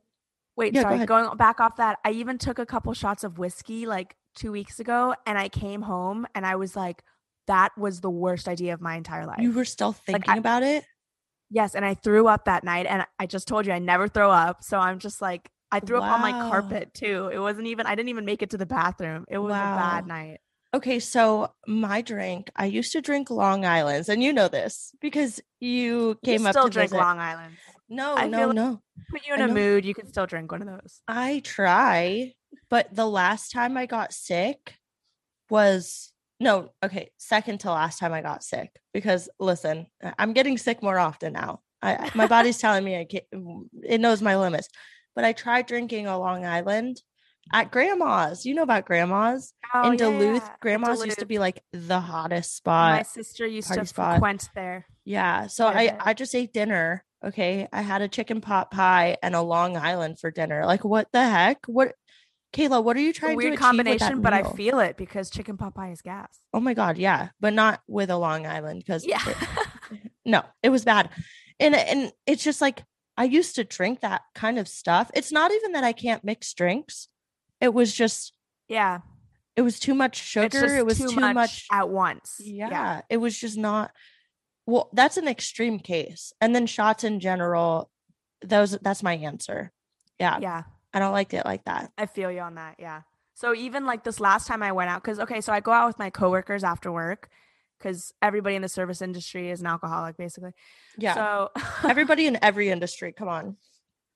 wait, 0.55 0.73
Yeah, 0.73 0.83
sorry, 0.83 0.95
ahead. 0.95 1.07
going 1.07 1.37
back 1.37 1.59
off 1.59 1.75
that, 1.75 1.99
I 2.05 2.11
even 2.11 2.37
took 2.37 2.57
a 2.57 2.65
couple 2.65 2.93
shots 2.93 3.23
of 3.23 3.37
whiskey 3.37 3.85
like 3.85 4.15
two 4.33 4.53
weeks 4.53 4.79
ago, 4.79 5.13
and 5.27 5.37
I 5.37 5.49
came 5.49 5.81
home 5.81 6.25
and 6.33 6.45
I 6.45 6.55
was 6.55 6.75
like, 6.75 7.03
that 7.47 7.71
was 7.77 8.01
the 8.01 8.09
worst 8.09 8.47
idea 8.47 8.73
of 8.73 8.81
my 8.81 8.95
entire 8.95 9.25
life. 9.25 9.39
you 9.39 9.51
were 9.51 9.65
still 9.65 9.91
thinking 9.93 10.29
I- 10.29 10.37
about 10.37 10.63
it. 10.63 10.83
yes, 11.49 11.75
and 11.75 11.83
I 11.85 11.93
threw 11.95 12.27
up 12.27 12.45
that 12.45 12.63
night, 12.63 12.85
and 12.85 13.05
I 13.19 13.25
just 13.25 13.47
told 13.47 13.65
you 13.65 13.73
I 13.73 13.79
never 13.79 14.07
throw 14.07 14.31
up, 14.31 14.63
so 14.63 14.77
I'm 14.77 14.99
just 14.99 15.21
like, 15.21 15.49
I 15.71 15.79
threw 15.79 15.97
up 15.97 16.03
on 16.03 16.21
my 16.21 16.31
carpet 16.31 16.93
too. 16.93 17.29
It 17.33 17.39
wasn't 17.39 17.67
even. 17.67 17.85
I 17.85 17.95
didn't 17.95 18.09
even 18.09 18.25
make 18.25 18.41
it 18.41 18.49
to 18.51 18.57
the 18.57 18.65
bathroom. 18.65 19.25
It 19.29 19.37
was 19.37 19.51
a 19.51 19.55
bad 19.55 20.05
night. 20.05 20.39
Okay, 20.73 20.99
so 20.99 21.53
my 21.67 22.01
drink, 22.01 22.49
I 22.55 22.65
used 22.65 22.91
to 22.93 23.01
drink 23.01 23.29
Long 23.29 23.65
Island's, 23.65 24.07
and 24.09 24.21
you 24.23 24.31
know 24.33 24.47
this 24.47 24.93
because 25.01 25.39
you 25.59 26.09
You 26.09 26.19
came 26.23 26.45
up 26.45 26.53
still 26.53 26.65
to 26.65 26.69
drink 26.69 26.91
visit. 26.91 27.01
Long 27.01 27.19
Islands. 27.19 27.57
No, 27.89 28.15
I 28.15 28.27
no, 28.27 28.47
like- 28.47 28.55
no. 28.55 28.81
Put 29.09 29.25
you 29.27 29.33
in 29.33 29.41
I 29.41 29.45
a 29.45 29.47
know. 29.47 29.53
mood. 29.53 29.83
You 29.85 29.93
can 29.93 30.07
still 30.07 30.25
drink 30.25 30.51
one 30.51 30.61
of 30.61 30.67
those. 30.67 31.01
I 31.07 31.41
try, 31.43 32.33
but 32.69 32.93
the 32.95 33.05
last 33.07 33.51
time 33.51 33.75
I 33.77 33.85
got 33.85 34.13
sick 34.13 34.75
was 35.49 36.10
no, 36.41 36.69
okay, 36.83 37.11
second 37.17 37.59
to 37.61 37.71
last 37.71 37.99
time 37.99 38.13
I 38.13 38.21
got 38.21 38.43
sick 38.43 38.71
because 38.93 39.29
listen, 39.39 39.85
I'm 40.17 40.33
getting 40.33 40.57
sick 40.57 40.81
more 40.81 40.97
often 40.99 41.33
now. 41.33 41.61
I 41.81 42.09
my 42.15 42.27
body's 42.27 42.57
telling 42.63 42.83
me 42.83 42.97
I 42.99 43.05
can't, 43.05 43.25
it 43.83 44.01
knows 44.01 44.21
my 44.21 44.37
limits. 44.37 44.67
But 45.15 45.23
I 45.25 45.33
tried 45.33 45.65
drinking 45.67 46.07
a 46.07 46.17
Long 46.17 46.45
Island 46.45 47.01
at 47.53 47.69
grandma's. 47.71 48.45
You 48.45 48.55
know 48.55 48.63
about 48.63 48.85
grandma's 48.85 49.53
Oh, 49.73 49.91
in 49.91 49.97
Duluth. 49.97 50.41
yeah, 50.43 50.55
Grandma's 50.61 51.05
used 51.05 51.19
to 51.19 51.25
be 51.25 51.37
like 51.39 51.61
the 51.73 51.99
hottest 51.99 52.55
spot. 52.57 52.95
My 52.97 53.03
sister 53.03 53.45
used 53.45 53.71
to 53.73 53.85
spot. 53.85 54.13
frequent 54.15 54.49
there. 54.55 54.85
Yeah. 55.05 55.47
So 55.47 55.67
a 55.67 55.71
I. 55.71 55.97
I 55.99 56.13
just 56.13 56.33
ate 56.35 56.53
dinner. 56.53 57.03
Okay. 57.23 57.67
I 57.71 57.81
had 57.81 58.01
a 58.01 58.07
chicken 58.07 58.41
pot 58.41 58.71
pie 58.71 59.17
and 59.21 59.35
a 59.35 59.41
Long 59.41 59.77
Island 59.77 60.19
for 60.19 60.31
dinner. 60.31 60.65
Like 60.65 60.83
what 60.83 61.07
the 61.13 61.23
heck? 61.23 61.59
What 61.67 61.93
Kayla, 62.53 62.83
what 62.83 62.97
are 62.97 63.01
you 63.01 63.11
a 63.11 63.13
trying 63.13 63.31
to 63.31 63.37
weird 63.37 63.53
that 63.53 63.59
combination, 63.59 64.21
but 64.21 64.33
I 64.33 64.43
feel 64.43 64.79
it 64.79 64.97
because 64.97 65.29
chicken 65.29 65.57
pot 65.57 65.73
pie 65.73 65.91
is 65.91 66.01
gas. 66.01 66.39
Oh 66.53 66.59
my 66.59 66.73
god, 66.73 66.97
yeah, 66.97 67.29
but 67.39 67.53
not 67.53 67.81
with 67.87 68.09
a 68.09 68.17
Long 68.17 68.45
Island 68.45 68.79
because 68.85 69.05
Yeah. 69.05 69.21
no, 70.25 70.43
it 70.61 70.69
was 70.69 70.83
bad. 70.83 71.09
And 71.59 71.75
and 71.75 72.11
it's 72.25 72.43
just 72.43 72.59
like 72.61 72.83
I 73.17 73.25
used 73.25 73.55
to 73.55 73.63
drink 73.63 74.01
that 74.01 74.21
kind 74.35 74.59
of 74.59 74.67
stuff. 74.67 75.11
It's 75.13 75.31
not 75.31 75.51
even 75.51 75.73
that 75.73 75.83
I 75.83 75.93
can't 75.93 76.23
mix 76.23 76.53
drinks. 76.53 77.07
It 77.61 77.73
was 77.73 77.93
just 77.93 78.33
yeah. 78.67 78.99
it 79.55 79.61
was 79.61 79.79
too 79.79 79.93
much 79.93 80.17
sugar. 80.17 80.75
It 80.75 80.85
was 80.85 80.97
too, 80.97 81.09
too, 81.09 81.19
much, 81.19 81.35
much 81.35 81.65
at 81.71 81.89
once. 81.89 82.35
yeah, 82.39 83.01
it 83.09 83.17
was 83.17 83.37
just 83.37 83.57
not 83.57 83.91
well 84.65 84.89
that's 84.93 85.17
an 85.17 85.27
extreme 85.27 85.79
case 85.79 86.33
and 86.39 86.55
then 86.55 86.67
shots 86.67 87.03
in 87.03 87.19
general 87.19 87.89
those 88.43 88.71
that's 88.81 89.03
my 89.03 89.15
answer 89.15 89.71
yeah, 90.19 90.37
Yeah. 90.39 90.63
I 90.93 90.99
don't 90.99 91.11
like 91.11 91.33
it 91.33 91.45
like 91.45 91.63
that 91.65 91.91
I 91.97 92.05
feel 92.05 92.31
you 92.31 92.41
on 92.41 92.55
that. 92.55 92.75
Yeah. 92.79 93.01
So 93.35 93.55
even 93.55 93.85
like 93.85 94.03
this 94.03 94.19
last 94.19 94.47
time 94.47 94.61
I 94.61 94.71
went 94.71 94.89
out, 94.89 95.01
because 95.01 95.19
okay, 95.19 95.41
so 95.41 95.53
I 95.53 95.61
go 95.61 95.71
out 95.71 95.87
with 95.87 95.99
my 95.99 96.09
coworkers 96.09 96.63
after 96.63 96.91
work, 96.91 97.29
because 97.79 98.13
everybody 98.21 98.55
in 98.55 98.61
the 98.61 98.69
service 98.69 99.01
industry 99.01 99.49
is 99.49 99.61
an 99.61 99.67
alcoholic, 99.67 100.17
basically. 100.17 100.51
yeah 100.97 101.13
So 101.15 101.49
everybody 101.87 102.27
in 102.27 102.37
every 102.41 102.69
industry 102.69 103.13
come 103.13 103.27
on 103.27 103.57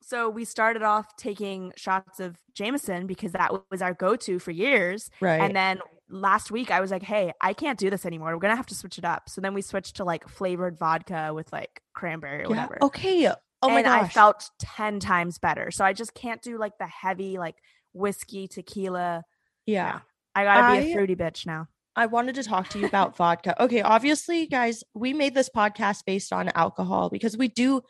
so 0.02 0.30
we 0.30 0.46
started 0.46 0.84
off 0.84 1.16
taking 1.16 1.74
shots 1.76 2.20
of 2.20 2.38
Jameson 2.54 3.08
because 3.08 3.32
that 3.32 3.52
was 3.72 3.82
our 3.82 3.96
go-to 3.96 4.38
for 4.38 4.52
years. 4.52 5.10
right 5.20 5.42
And 5.42 5.56
then 5.56 5.80
last 6.08 6.52
week 6.52 6.70
I 6.70 6.80
was 6.80 6.92
like, 6.92 7.02
hey, 7.02 7.34
I 7.42 7.54
can't 7.54 7.80
do 7.80 7.90
this 7.90 8.06
anymore. 8.06 8.32
We're 8.32 8.40
gonna 8.40 8.56
have 8.56 8.68
to 8.68 8.76
switch 8.76 9.00
it 9.00 9.06
up. 9.06 9.30
So 9.30 9.42
then 9.42 9.56
we 9.56 9.64
switched 9.64 9.96
to 9.96 10.04
like 10.04 10.30
flavored 10.30 10.78
vodka 10.78 11.32
with 11.34 11.52
like 11.52 11.82
cranberry 11.94 12.42
or 12.42 12.42
yeah. 12.44 12.50
whatever. 12.50 12.78
okay 12.84 13.32
oh 13.66 13.70
my 13.70 13.80
and 13.80 13.86
gosh 13.86 14.04
I 14.04 14.08
felt 14.08 14.50
10 14.60 15.00
times 15.00 15.38
better. 15.38 15.72
So 15.72 15.86
I 15.86 15.94
just 15.94 16.14
can't 16.14 16.42
do 16.42 16.58
like 16.58 16.78
the 16.78 16.88
heavy 16.88 17.38
like 17.38 17.56
whiskey, 17.94 18.48
tequila. 18.48 19.24
yeah 19.66 20.00
I 20.36 20.44
gotta 20.44 20.82
be 20.82 20.92
a 20.92 20.94
fruity 20.94 21.16
bitch 21.16 21.46
now. 21.46 21.68
I 21.96 22.08
wanted 22.08 22.36
to 22.36 22.44
talk 22.44 22.68
to 22.70 22.80
you 22.80 22.86
about 22.92 23.16
vodka. 23.16 23.62
Okay, 23.64 23.82
obviously, 23.82 24.48
guys, 24.48 24.84
we 24.94 25.14
made 25.14 25.34
this 25.34 25.50
podcast 25.50 26.04
based 26.06 26.34
on 26.34 26.50
alcohol 26.56 27.10
because 27.10 27.38
we 27.38 27.48
do 27.48 27.82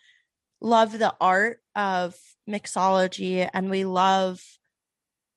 love 0.61 0.97
the 0.97 1.13
art 1.19 1.59
of 1.75 2.15
mixology 2.49 3.49
and 3.53 3.69
we 3.69 3.83
love 3.85 4.41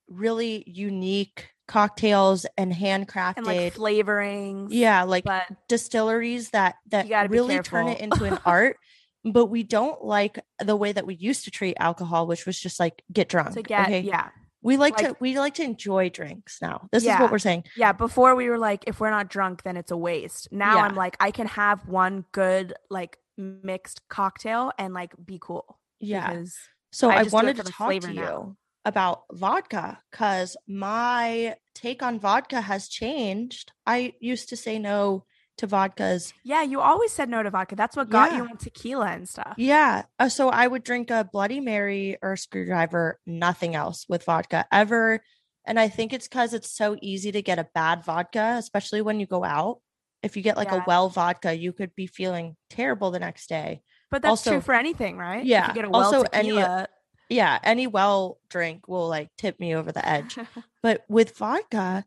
really 0.07 0.63
unique 0.67 1.49
cocktails 1.67 2.45
and 2.57 2.73
handcrafted. 2.73 3.37
And 3.37 3.47
like 3.47 3.73
flavorings. 3.75 4.67
yeah, 4.71 5.03
like 5.03 5.25
distilleries 5.67 6.49
that 6.51 6.75
that 6.89 7.29
really 7.29 7.59
turn 7.59 7.87
it 7.87 7.99
into 7.99 8.25
an 8.25 8.39
art. 8.45 8.77
But 9.25 9.47
we 9.47 9.63
don't 9.63 10.03
like 10.03 10.39
the 10.59 10.75
way 10.75 10.91
that 10.91 11.05
we 11.05 11.15
used 11.15 11.43
to 11.45 11.51
treat 11.51 11.75
alcohol, 11.79 12.27
which 12.27 12.45
was 12.45 12.59
just 12.59 12.79
like 12.79 13.03
get 13.11 13.27
drunk. 13.29 13.53
to 13.53 13.61
get 13.61 13.87
okay, 13.87 13.99
yeah. 14.01 14.29
we 14.61 14.77
like, 14.77 14.95
to 14.97 15.15
we 15.19 15.37
like 15.37 15.55
to 15.55 15.63
enjoy 15.63 16.09
drinks 16.09 16.61
now. 16.61 16.87
This 16.91 17.03
is 17.03 17.09
what 17.09 17.31
we're 17.31 17.39
saying. 17.39 17.65
Yeah. 17.75 17.91
Before 17.91 18.35
we 18.35 18.49
were 18.49 18.57
like, 18.57 18.85
if 18.87 18.99
we're 18.99 19.09
not 19.09 19.29
drunk, 19.29 19.63
then 19.63 19.75
it's 19.77 19.91
a 19.91 19.97
waste. 19.97 20.49
Now 20.51 20.75
Yeah. 20.77 20.83
I'm 20.83 20.95
like, 20.95 21.17
I 21.19 21.31
can 21.31 21.47
have 21.47 21.87
one 21.87 22.25
good 22.31 22.73
like 22.89 23.17
mixed 23.37 24.07
cocktail 24.09 24.71
and 24.77 24.93
like 24.93 25.13
be 25.23 25.37
cool. 25.41 25.79
Yeah. 25.99 26.43
So 26.91 27.09
I 27.09 27.17
I, 27.17 27.23
just 27.23 27.31
do 27.31 27.37
it 27.37 27.43
wanted 27.43 27.57
to 27.57 27.63
talk 27.63 27.99
to 28.01 28.13
now. 28.13 28.21
you 28.21 28.57
about 28.85 29.23
vodka 29.31 29.99
because 30.11 30.55
my 30.67 31.55
take 31.75 32.01
on 32.01 32.19
vodka 32.19 32.61
has 32.61 32.87
changed. 32.87 33.71
I 33.85 34.13
used 34.19 34.49
to 34.49 34.57
say 34.57 34.79
no 34.79 35.25
to 35.59 35.67
vodkas. 35.67 36.33
yeah, 36.43 36.63
you 36.63 36.79
always 36.81 37.11
said 37.11 37.29
no 37.29 37.43
to 37.43 37.49
vodka. 37.49 37.75
That's 37.75 37.95
what 37.95 38.09
got 38.09 38.31
you 38.33 38.43
Yeah. 38.43 38.49
on 38.51 38.57
tequila 38.57 39.07
and 39.07 39.27
stuff. 39.29 39.53
Yeah. 39.57 40.03
uh, 40.19 40.29
so 40.29 40.49
I 40.49 40.67
would 40.67 40.83
drink 40.83 41.09
a 41.11 41.23
Bloody 41.31 41.59
Mary 41.59 42.17
or 42.21 42.33
a 42.33 42.37
screwdriver, 42.37 43.19
nothing 43.25 43.75
else 43.75 44.05
with 44.09 44.23
vodka 44.23 44.65
ever. 44.71 45.21
And 45.65 45.79
I 45.79 45.87
think 45.89 46.13
it's 46.13 46.27
because 46.27 46.53
it's 46.53 46.71
so 46.71 46.97
easy 47.01 47.31
to 47.31 47.41
get 47.41 47.59
a 47.59 47.67
bad 47.75 48.03
vodka, 48.03 48.55
especially 48.57 49.01
when 49.01 49.19
you 49.19 49.25
go 49.27 49.43
out. 49.43 49.81
If 50.23 50.35
you 50.35 50.43
get 50.43 50.57
like 50.57 50.71
Yeah. 50.71 50.81
a 50.81 50.83
well 50.87 51.09
vodka, 51.09 51.55
you 51.55 51.71
could 51.73 51.93
be 51.95 52.07
feeling 52.07 52.55
terrible 52.69 53.11
the 53.11 53.19
next 53.19 53.47
day. 53.47 53.81
But 54.11 54.21
that's 54.21 54.29
Also- 54.31 54.51
true 54.51 54.61
for 54.61 54.73
anything, 54.73 55.17
right? 55.17 55.41
If 55.41 55.45
Yeah, 55.45 55.67
you 55.67 55.73
get 55.75 55.85
a 55.85 55.89
well 55.89 56.03
also 56.03 56.23
any- 56.33 56.49
tequila, 56.49 56.87
Yeah. 57.29 57.59
Any 57.63 57.85
well 57.85 58.39
drink 58.49 58.87
will 58.87 59.07
like 59.07 59.29
tip 59.37 59.59
me 59.59 59.75
over 59.75 59.91
the 59.91 60.03
edge. 60.07 60.35
But 60.81 61.05
with 61.07 61.37
vodka, 61.37 62.05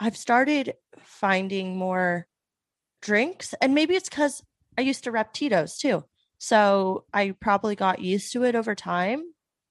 I've 0.00 0.16
started 0.16 0.74
finding 0.98 1.76
more 1.78 2.26
drinks, 3.06 3.54
and 3.60 3.74
maybe 3.74 3.94
it's 3.94 4.08
because 4.08 4.42
I 4.76 4.82
used 4.82 5.04
to 5.04 5.12
rep 5.12 5.32
Tito's 5.32 5.78
too. 5.78 6.04
So 6.38 7.04
I 7.14 7.34
probably 7.40 7.76
got 7.76 8.00
used 8.00 8.32
to 8.32 8.44
it 8.44 8.54
over 8.54 8.74
time. 8.74 9.22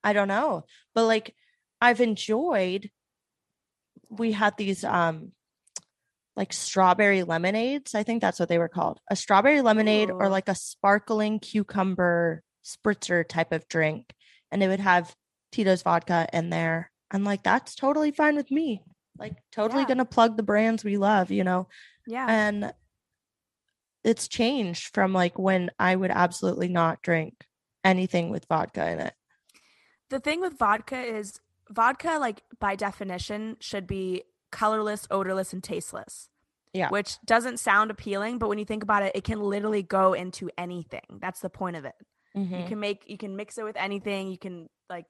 I 0.02 0.12
don't 0.14 0.26
know. 0.28 0.64
But 0.94 1.04
like 1.04 1.34
I've 1.80 2.00
enjoyed 2.00 2.90
we 4.08 4.32
had 4.32 4.56
these 4.56 4.82
um 4.84 5.32
like 6.36 6.52
strawberry 6.52 7.22
lemonades. 7.22 7.94
I 7.94 8.02
think 8.02 8.20
that's 8.20 8.40
what 8.40 8.48
they 8.48 8.58
were 8.58 8.68
called. 8.68 9.00
A 9.10 9.16
strawberry 9.16 9.60
lemonade 9.62 10.10
or 10.10 10.28
like 10.28 10.48
a 10.48 10.54
sparkling 10.54 11.38
cucumber 11.40 12.42
spritzer 12.64 13.26
type 13.26 13.52
of 13.52 13.68
drink. 13.68 14.12
And 14.50 14.60
they 14.60 14.68
would 14.68 14.80
have 14.80 15.14
Tito's 15.52 15.82
vodka 15.82 16.26
in 16.32 16.50
there. 16.50 16.90
And 17.10 17.24
like 17.24 17.42
that's 17.42 17.74
totally 17.74 18.10
fine 18.12 18.36
with 18.36 18.50
me. 18.50 18.82
Like 19.18 19.36
totally 19.52 19.82
Yeah. 19.82 19.88
gonna 19.88 20.04
plug 20.04 20.36
the 20.36 20.42
brands 20.42 20.84
we 20.84 20.96
love, 20.98 21.30
you 21.30 21.44
know. 21.44 21.68
Yeah. 22.06 22.26
And 22.28 22.72
it's 24.06 24.28
changed 24.28 24.94
from 24.94 25.12
like 25.12 25.38
when 25.38 25.70
I 25.78 25.96
would 25.96 26.10
absolutely 26.12 26.68
not 26.68 27.02
drink 27.02 27.34
anything 27.84 28.30
with 28.30 28.46
vodka 28.48 28.88
in 28.90 29.00
it. 29.00 29.14
the 30.10 30.20
thing 30.20 30.40
with 30.40 30.56
vodka 30.58 31.00
is 31.00 31.40
vodka, 31.70 32.18
like 32.20 32.42
by 32.60 32.76
definition, 32.76 33.56
should 33.60 33.86
be 33.86 34.22
colorless, 34.52 35.06
odorless, 35.10 35.52
and 35.52 35.62
tasteless. 35.62 36.28
Yeah. 36.72 36.90
Which 36.90 37.16
doesn't 37.24 37.58
sound 37.58 37.90
appealing, 37.90 38.38
but 38.38 38.48
when 38.48 38.58
you 38.58 38.64
think 38.64 38.82
about 38.84 39.02
it, 39.02 39.12
it 39.16 39.24
can 39.24 39.40
literally 39.40 39.82
go 39.82 40.12
into 40.12 40.50
anything. 40.56 41.18
That's 41.20 41.40
the 41.40 41.50
point 41.50 41.74
of 41.76 41.84
it. 41.84 41.94
You 42.34 42.42
Mhm. 42.42 42.68
can 42.68 42.80
make 42.80 43.04
you 43.08 43.16
can 43.18 43.34
mix 43.34 43.56
it 43.58 43.64
with 43.64 43.76
anything. 43.76 44.28
You 44.30 44.38
can 44.38 44.68
like 44.90 45.06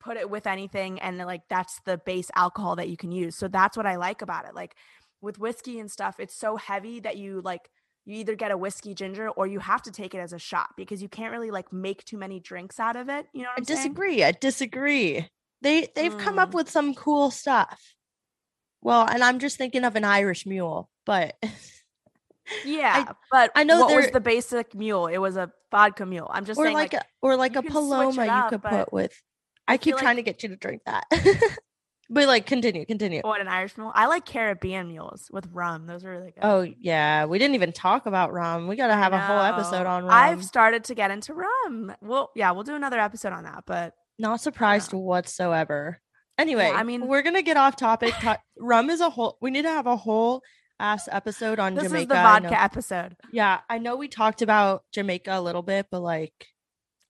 put 0.00 0.16
it 0.16 0.30
with 0.30 0.46
anything 0.46 1.00
and 1.00 1.18
like 1.18 1.42
that's 1.48 1.80
the 1.84 1.98
base 1.98 2.30
alcohol 2.36 2.76
that 2.76 2.88
you 2.88 2.96
can 2.96 3.10
use. 3.12 3.36
So 3.36 3.48
that's 3.48 3.76
what 3.76 3.86
I 3.86 3.96
like 3.96 4.22
about 4.22 4.46
it. 4.46 4.54
Like 4.54 4.76
with 5.20 5.38
whiskey 5.38 5.80
and 5.80 5.90
stuff, 5.90 6.20
it's 6.20 6.34
so 6.34 6.56
heavy 6.56 7.00
that 7.00 7.16
you 7.16 7.40
like 7.42 7.68
you 8.06 8.16
either 8.16 8.34
get 8.36 8.50
a 8.52 8.56
whiskey 8.56 8.94
ginger 8.94 9.28
or 9.28 9.46
you 9.46 9.58
have 9.58 9.82
to 9.82 9.90
take 9.90 10.14
it 10.14 10.18
as 10.18 10.32
a 10.32 10.38
shot 10.38 10.68
because 10.76 11.02
you 11.02 11.08
can't 11.08 11.32
really 11.32 11.50
like 11.50 11.72
make 11.72 12.04
too 12.04 12.16
many 12.16 12.40
drinks 12.40 12.78
out 12.80 12.96
of 12.96 13.08
it. 13.08 13.26
You 13.34 13.42
know 13.42 13.48
what 13.54 13.60
I 13.62 13.64
saying? 13.64 13.78
disagree. 13.88 14.24
I 14.24 14.32
disagree. 14.32 15.28
They 15.62 15.88
they've 15.94 16.16
come 16.16 16.38
up 16.38 16.50
Mm. 16.52 16.54
with 16.54 16.70
some 16.70 16.94
cool 16.94 17.30
stuff. 17.30 17.82
Well, 18.80 19.06
and 19.06 19.24
I'm 19.24 19.38
just 19.40 19.58
thinking 19.58 19.84
of 19.84 19.96
an 19.96 20.04
Irish 20.04 20.46
mule, 20.46 20.88
but 21.04 21.34
Yeah, 22.64 23.10
but 23.32 23.50
I 23.56 23.64
know 23.64 23.80
what 23.80 23.96
was 23.96 24.10
the 24.12 24.20
basic 24.20 24.72
mule? 24.72 25.08
It 25.08 25.18
was 25.18 25.36
a 25.36 25.50
vodka 25.72 26.06
mule. 26.06 26.30
I'm 26.32 26.44
just 26.44 26.60
or 26.60 26.64
saying, 26.66 26.76
like, 26.76 26.92
like, 26.92 27.02
a 27.02 27.06
or 27.20 27.34
like 27.36 27.56
a 27.56 27.62
paloma 27.62 28.24
you 28.24 28.50
could 28.50 28.62
put 28.62 28.92
with. 28.92 29.20
I 29.66 29.78
keep 29.78 29.94
feel 29.94 29.98
trying 29.98 30.16
like- 30.16 30.26
to 30.26 30.30
get 30.30 30.42
you 30.44 30.50
to 30.50 30.56
drink 30.56 30.82
that. 30.86 31.06
but 32.10 32.26
like 32.26 32.46
continue, 32.46 32.84
continue. 32.86 33.20
what 33.22 33.40
an 33.40 33.48
Irish 33.48 33.76
mule. 33.76 33.92
I 33.94 34.06
like 34.06 34.24
Caribbean 34.24 34.88
mules 34.88 35.28
with 35.32 35.48
rum. 35.52 35.86
Those 35.86 36.04
are 36.04 36.10
really 36.10 36.32
good. 36.32 36.40
Oh 36.42 36.66
yeah, 36.80 37.24
we 37.26 37.38
didn't 37.38 37.54
even 37.54 37.72
talk 37.72 38.06
about 38.06 38.32
rum. 38.32 38.68
We 38.68 38.76
got 38.76 38.88
to 38.88 38.94
have 38.94 39.12
a 39.12 39.18
whole 39.20 39.40
episode 39.40 39.86
on 39.86 40.04
rum. 40.04 40.12
I've 40.12 40.44
started 40.44 40.84
to 40.84 40.94
get 40.94 41.10
into 41.10 41.34
rum. 41.34 41.92
Well, 42.00 42.30
yeah, 42.34 42.50
we'll 42.52 42.64
do 42.64 42.74
another 42.76 42.98
episode 42.98 43.32
on 43.32 43.44
that. 43.44 43.64
But 43.66 43.94
Not 44.18 44.40
surprised 44.40 44.92
whatsoever. 44.92 46.00
Anyway, 46.38 46.70
I 46.74 46.82
mean- 46.82 47.06
we're 47.06 47.22
gonna 47.22 47.42
get 47.42 47.56
off 47.56 47.76
topic. 47.76 48.14
Rum 48.58 48.90
is 48.90 49.00
a 49.00 49.10
whole. 49.10 49.38
We 49.40 49.50
need 49.50 49.62
to 49.62 49.70
have 49.70 49.86
a 49.86 49.96
whole 49.96 50.42
ass 50.78 51.08
episode 51.10 51.58
on 51.58 51.74
this 51.74 51.84
Jamaica. 51.84 52.02
is 52.02 52.08
the 52.08 52.14
vodka 52.14 52.60
episode. 52.62 53.16
Yeah, 53.32 53.60
I 53.70 53.78
know 53.78 53.96
we 53.96 54.08
talked 54.08 54.42
about 54.42 54.84
Jamaica 54.92 55.30
a 55.32 55.40
little 55.40 55.62
bit, 55.62 55.86
but 55.90 56.00
like, 56.00 56.34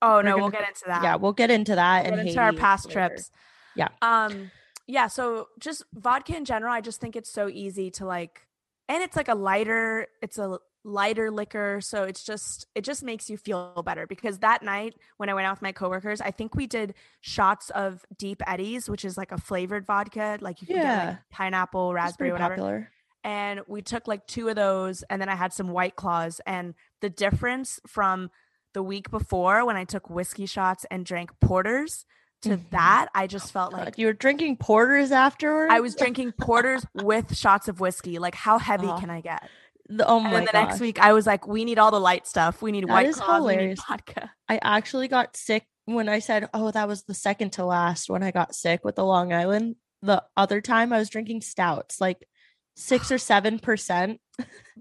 Oh 0.01 0.21
no, 0.21 0.37
we'll 0.37 0.51
get 0.51 0.69
into 0.69 0.83
that. 0.87 1.03
yeah, 1.03 1.17
we'll 1.17 1.33
get 1.33 1.51
into 1.51 1.75
that 1.75 2.05
We'll 2.05 2.13
and 2.13 2.23
get 2.23 2.27
into 2.29 2.41
our 2.41 2.53
past 2.53 2.87
later. 2.87 3.09
trips. 3.09 3.31
Yeah. 3.75 3.89
Um. 4.03 4.51
Yeah. 4.87 5.09
So 5.09 5.49
just 5.59 5.83
vodka 5.95 6.37
in 6.37 6.45
general, 6.45 6.73
I 6.73 6.81
just 6.81 7.01
think 7.01 7.17
it's 7.17 7.31
so 7.31 7.49
easy 7.49 7.91
to 7.93 8.05
like, 8.07 8.47
and 8.89 9.03
it's 9.03 9.17
like 9.17 9.29
a 9.29 9.35
lighter. 9.35 10.07
It's 10.23 10.39
a 10.39 10.59
lighter 10.85 11.33
liquor, 11.33 11.81
so 11.81 12.05
it's 12.05 12.23
just 12.23 12.67
it 12.77 12.85
just 12.85 13.03
makes 13.03 13.29
you 13.29 13.37
feel 13.37 13.83
better. 13.85 14.07
Because 14.07 14.39
that 14.39 14.63
night 14.63 14.95
when 15.17 15.29
I 15.29 15.35
went 15.35 15.47
out 15.47 15.57
with 15.57 15.63
my 15.63 15.73
coworkers, 15.73 16.21
I 16.21 16.31
think 16.31 16.55
we 16.55 16.69
did 16.69 16.95
shots 17.21 17.71
of 17.71 18.05
Deep 18.17 18.41
Eddies, 18.47 18.89
which 18.89 19.05
is 19.05 19.17
like 19.17 19.33
a 19.33 19.39
flavored 19.39 19.87
vodka, 19.87 20.39
like 20.41 20.61
you 20.61 20.69
can 20.69 20.77
get 20.77 20.85
Yeah. 20.85 21.07
like 21.07 21.19
pineapple, 21.31 21.93
raspberry, 21.93 22.31
whatever 22.31 22.55
popular. 22.55 22.91
and 23.25 23.63
we 23.67 23.83
took 23.83 24.07
like 24.07 24.25
two 24.29 24.49
of 24.49 24.55
those 24.55 25.03
and 25.11 25.21
then 25.21 25.29
i 25.29 25.35
had 25.35 25.53
some 25.53 25.69
white 25.71 25.97
claws 25.97 26.41
and 26.47 26.75
the 27.01 27.11
difference 27.11 27.81
from 27.89 28.31
the 28.73 28.83
week 28.85 29.11
before 29.11 29.65
when 29.67 29.75
i 29.77 29.83
took 29.83 30.09
whiskey 30.09 30.47
shots 30.47 30.87
and 30.93 31.05
drank 31.05 31.31
porters 31.41 32.05
to 32.43 32.51
Mhm. 32.51 32.71
that 32.71 33.09
i 33.15 33.27
just 33.27 33.53
felt 33.53 33.73
God, 33.73 33.85
like 33.87 33.99
you 33.99 34.07
were 34.07 34.13
drinking 34.13 34.57
porters 34.59 35.11
afterwards. 35.11 35.73
i 35.73 35.81
was 35.81 35.95
drinking 35.95 36.33
porters 36.33 36.85
with 36.95 37.37
shots 37.37 37.67
of 37.69 37.81
whiskey 37.81 38.19
like 38.19 38.35
how 38.35 38.59
heavy 38.59 38.87
Oh 38.89 38.99
can 38.99 39.11
i 39.11 39.21
get 39.21 39.49
The- 39.89 40.07
oh 40.07 40.17
and 40.17 40.25
my 40.25 40.31
then 40.33 40.45
the 40.47 40.53
gosh. 40.53 40.69
next 40.69 40.81
week 40.81 40.99
i 41.01 41.13
was 41.13 41.27
like 41.27 41.47
we 41.47 41.65
need 41.65 41.79
all 41.79 41.91
the 41.91 42.01
light 42.01 42.27
stuff 42.27 42.61
we 42.63 42.73
need 42.73 42.85
That 42.89 42.93
white 42.93 43.15
claws 43.15 43.45
we 43.45 43.57
need 43.57 43.79
vodka 43.89 44.31
I 44.49 44.59
actually 44.63 45.09
got 45.09 45.37
sick 45.37 45.67
when 45.87 46.09
I 46.09 46.19
said, 46.21 46.49
"Oh, 46.55 46.71
that 46.73 46.87
was 46.89 47.03
the 47.05 47.15
second 47.15 47.51
to 47.55 47.65
last." 47.65 48.09
When 48.11 48.23
I 48.25 48.31
got 48.33 48.55
sick 48.57 48.85
with 48.85 48.95
the 48.97 49.05
Long 49.05 49.33
Island, 49.33 49.75
the 50.03 50.23
other 50.37 50.61
time 50.61 50.93
I 50.93 50.99
was 50.99 51.09
drinking 51.09 51.41
stouts, 51.43 52.01
like 52.01 52.29
six 52.77 53.11
or 53.11 53.19
seven 53.19 53.59
percent. 53.59 54.21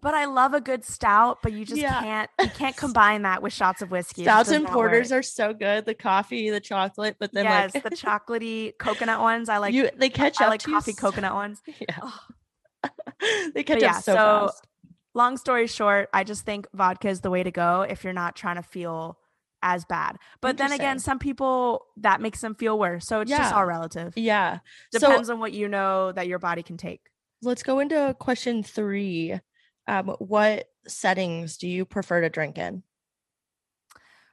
but 0.02 0.14
i 0.14 0.26
love 0.26 0.54
a 0.54 0.60
good 0.60 0.84
stout 0.84 1.38
but 1.42 1.54
you 1.54 1.64
just 1.66 1.80
Yeah. 1.80 2.02
can't 2.02 2.30
you 2.42 2.50
can't 2.50 2.76
combine 2.76 3.22
that 3.22 3.42
with 3.42 3.54
shots 3.54 3.82
of 3.82 3.90
whiskey 3.90 4.24
Stouts 4.24 4.52
and 4.52 4.68
porters 4.68 5.12
work. 5.12 5.20
are 5.20 5.24
so 5.24 5.54
good. 5.54 5.86
The 5.86 5.94
coffee, 5.96 6.50
the 6.50 6.60
chocolate, 6.60 7.16
but 7.20 7.32
then 7.32 7.46
yes 7.46 7.74
like 7.74 7.84
the 7.84 7.90
chocolatey 7.96 8.78
coconut 8.78 9.22
ones 9.22 9.48
i 9.50 9.58
like 9.58 9.74
you, 9.74 9.90
they 9.96 10.10
catch 10.10 10.42
i 10.42 10.44
up 10.46 10.50
like 10.52 10.62
to 10.62 10.70
you 10.72 10.76
coffee 10.76 10.92
s- 10.92 10.98
coconut 11.00 11.34
ones 11.34 11.62
Yeah, 11.80 11.98
Ugh. 12.04 12.92
they 13.54 13.64
catch 13.64 13.82
yeah, 13.82 13.96
up 13.98 14.04
so, 14.04 14.14
so- 14.14 14.48
fast. 14.48 14.68
long 15.14 15.38
story 15.38 15.68
short, 15.68 16.10
I 16.14 16.24
just 16.26 16.46
think 16.46 16.68
vodka 16.74 17.08
is 17.10 17.22
the 17.22 17.30
way 17.30 17.44
to 17.44 17.52
go 17.52 17.82
if 17.82 18.04
you're 18.04 18.14
not 18.14 18.36
trying 18.36 18.58
to 18.58 18.64
feel 18.64 19.18
as 19.64 19.86
bad. 19.86 20.18
But 20.42 20.58
then 20.58 20.72
again, 20.74 21.00
some 21.00 21.18
people 21.18 21.86
that 21.98 22.22
makes 22.22 22.40
them 22.42 22.54
feel 22.54 22.78
worse. 22.78 23.08
So 23.08 23.22
it's 23.22 23.32
just 23.32 23.52
all 23.54 23.66
relative. 23.66 24.14
Yeah. 24.16 24.60
Depends 24.92 25.28
so 25.28 25.34
on 25.34 25.40
what 25.40 25.54
you 25.54 25.68
know 25.68 26.12
that 26.12 26.28
your 26.28 26.38
body 26.38 26.62
can 26.62 26.78
take. 26.78 27.02
Let's 27.42 27.64
go 27.64 27.80
into 27.80 28.16
question 28.20 28.64
three. 28.64 29.40
Um, 29.88 30.16
what 30.20 30.68
settings 30.88 31.58
do 31.58 31.68
you 31.68 31.86
prefer 31.86 32.22
to 32.22 32.30
drink 32.30 32.58
in? 32.58 32.84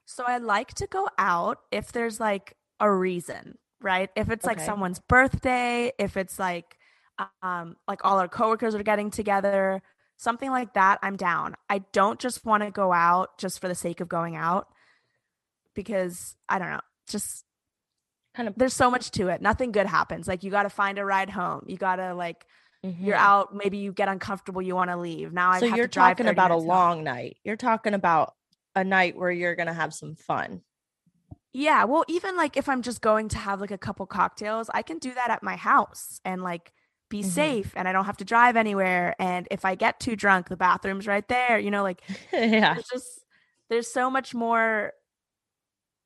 So 0.04 0.24
I 0.26 0.38
like 0.38 0.74
to 0.74 0.86
go 0.86 1.08
out 1.18 1.58
if 1.70 1.92
there's 1.92 2.18
like 2.18 2.56
a 2.80 2.90
reason, 2.90 3.58
right? 3.80 4.10
If 4.16 4.30
it's 4.30 4.44
like 4.44 4.60
someone's 4.60 4.98
birthday, 4.98 5.92
if 5.98 6.16
it's 6.16 6.38
like 6.38 6.76
um 7.42 7.76
like 7.86 8.04
all 8.04 8.18
our 8.18 8.28
coworkers 8.28 8.74
are 8.74 8.82
getting 8.82 9.10
together, 9.10 9.82
something 10.16 10.50
like 10.50 10.74
that, 10.74 10.98
I'm 11.02 11.16
down. 11.16 11.54
I 11.68 11.78
don't 11.92 12.18
just 12.18 12.44
want 12.44 12.62
to 12.62 12.70
go 12.70 12.92
out 12.92 13.38
just 13.38 13.60
for 13.60 13.68
the 13.68 13.74
sake 13.74 14.00
of 14.00 14.08
going 14.08 14.36
out 14.36 14.68
because 15.74 16.34
I 16.48 16.58
don't 16.58 16.70
know, 16.70 16.80
just 17.08 17.44
Kind 18.34 18.48
of 18.48 18.54
there's 18.56 18.72
so 18.72 18.90
much 18.90 19.10
to 19.12 19.28
it. 19.28 19.42
Nothing 19.42 19.72
good 19.72 19.86
happens. 19.86 20.26
Like 20.26 20.42
you 20.42 20.50
got 20.50 20.62
to 20.62 20.70
find 20.70 20.98
a 20.98 21.04
ride 21.04 21.28
home. 21.28 21.64
You 21.66 21.76
got 21.76 21.96
to 21.96 22.14
like 22.14 22.46
you're 22.82 23.16
Mhm. 23.16 23.20
out. 23.20 23.54
Maybe 23.54 23.78
you 23.78 23.92
get 23.92 24.08
uncomfortable. 24.08 24.60
You 24.62 24.74
want 24.74 24.90
to 24.90 24.96
leave. 24.96 25.32
Now 25.32 25.50
I 25.50 25.60
So 25.60 25.68
have 25.68 25.76
you're 25.76 25.86
to 25.86 25.92
drive 25.92 26.16
talking 26.16 26.28
about 26.30 26.50
a 26.50 26.56
long 26.56 27.04
night. 27.04 27.36
You're 27.44 27.56
talking 27.56 27.94
about 27.94 28.34
a 28.74 28.82
night 28.84 29.16
where 29.16 29.30
you're 29.30 29.54
gonna 29.54 29.72
have 29.74 29.94
some 29.94 30.14
fun. 30.16 30.62
Yeah, 31.52 31.84
well, 31.84 32.04
even 32.08 32.36
like 32.36 32.56
if 32.56 32.68
I'm 32.68 32.82
just 32.82 33.00
going 33.02 33.28
to 33.30 33.38
have 33.38 33.60
like 33.60 33.70
a 33.70 33.78
couple 33.78 34.06
cocktails, 34.06 34.70
I 34.72 34.82
can 34.82 34.98
do 34.98 35.12
that 35.14 35.30
at 35.30 35.42
my 35.42 35.56
house 35.56 36.20
and 36.24 36.42
like 36.42 36.72
be 37.10 37.20
Mhm. 37.20 37.26
safe 37.26 37.72
and 37.76 37.86
I 37.86 37.92
don't 37.92 38.06
have 38.06 38.16
to 38.18 38.24
drive 38.24 38.56
anywhere. 38.56 39.14
And 39.18 39.46
if 39.50 39.64
I 39.66 39.74
get 39.74 40.00
too 40.00 40.16
drunk, 40.16 40.48
the 40.48 40.56
bathroom's 40.56 41.06
right 41.06 41.28
there. 41.28 41.58
You 41.58 41.70
know, 41.70 41.82
like 41.82 42.00
yeah. 42.32 42.74
there's 42.74 42.88
just 42.88 43.24
there's 43.68 43.92
so 43.92 44.10
much 44.10 44.34
more 44.34 44.92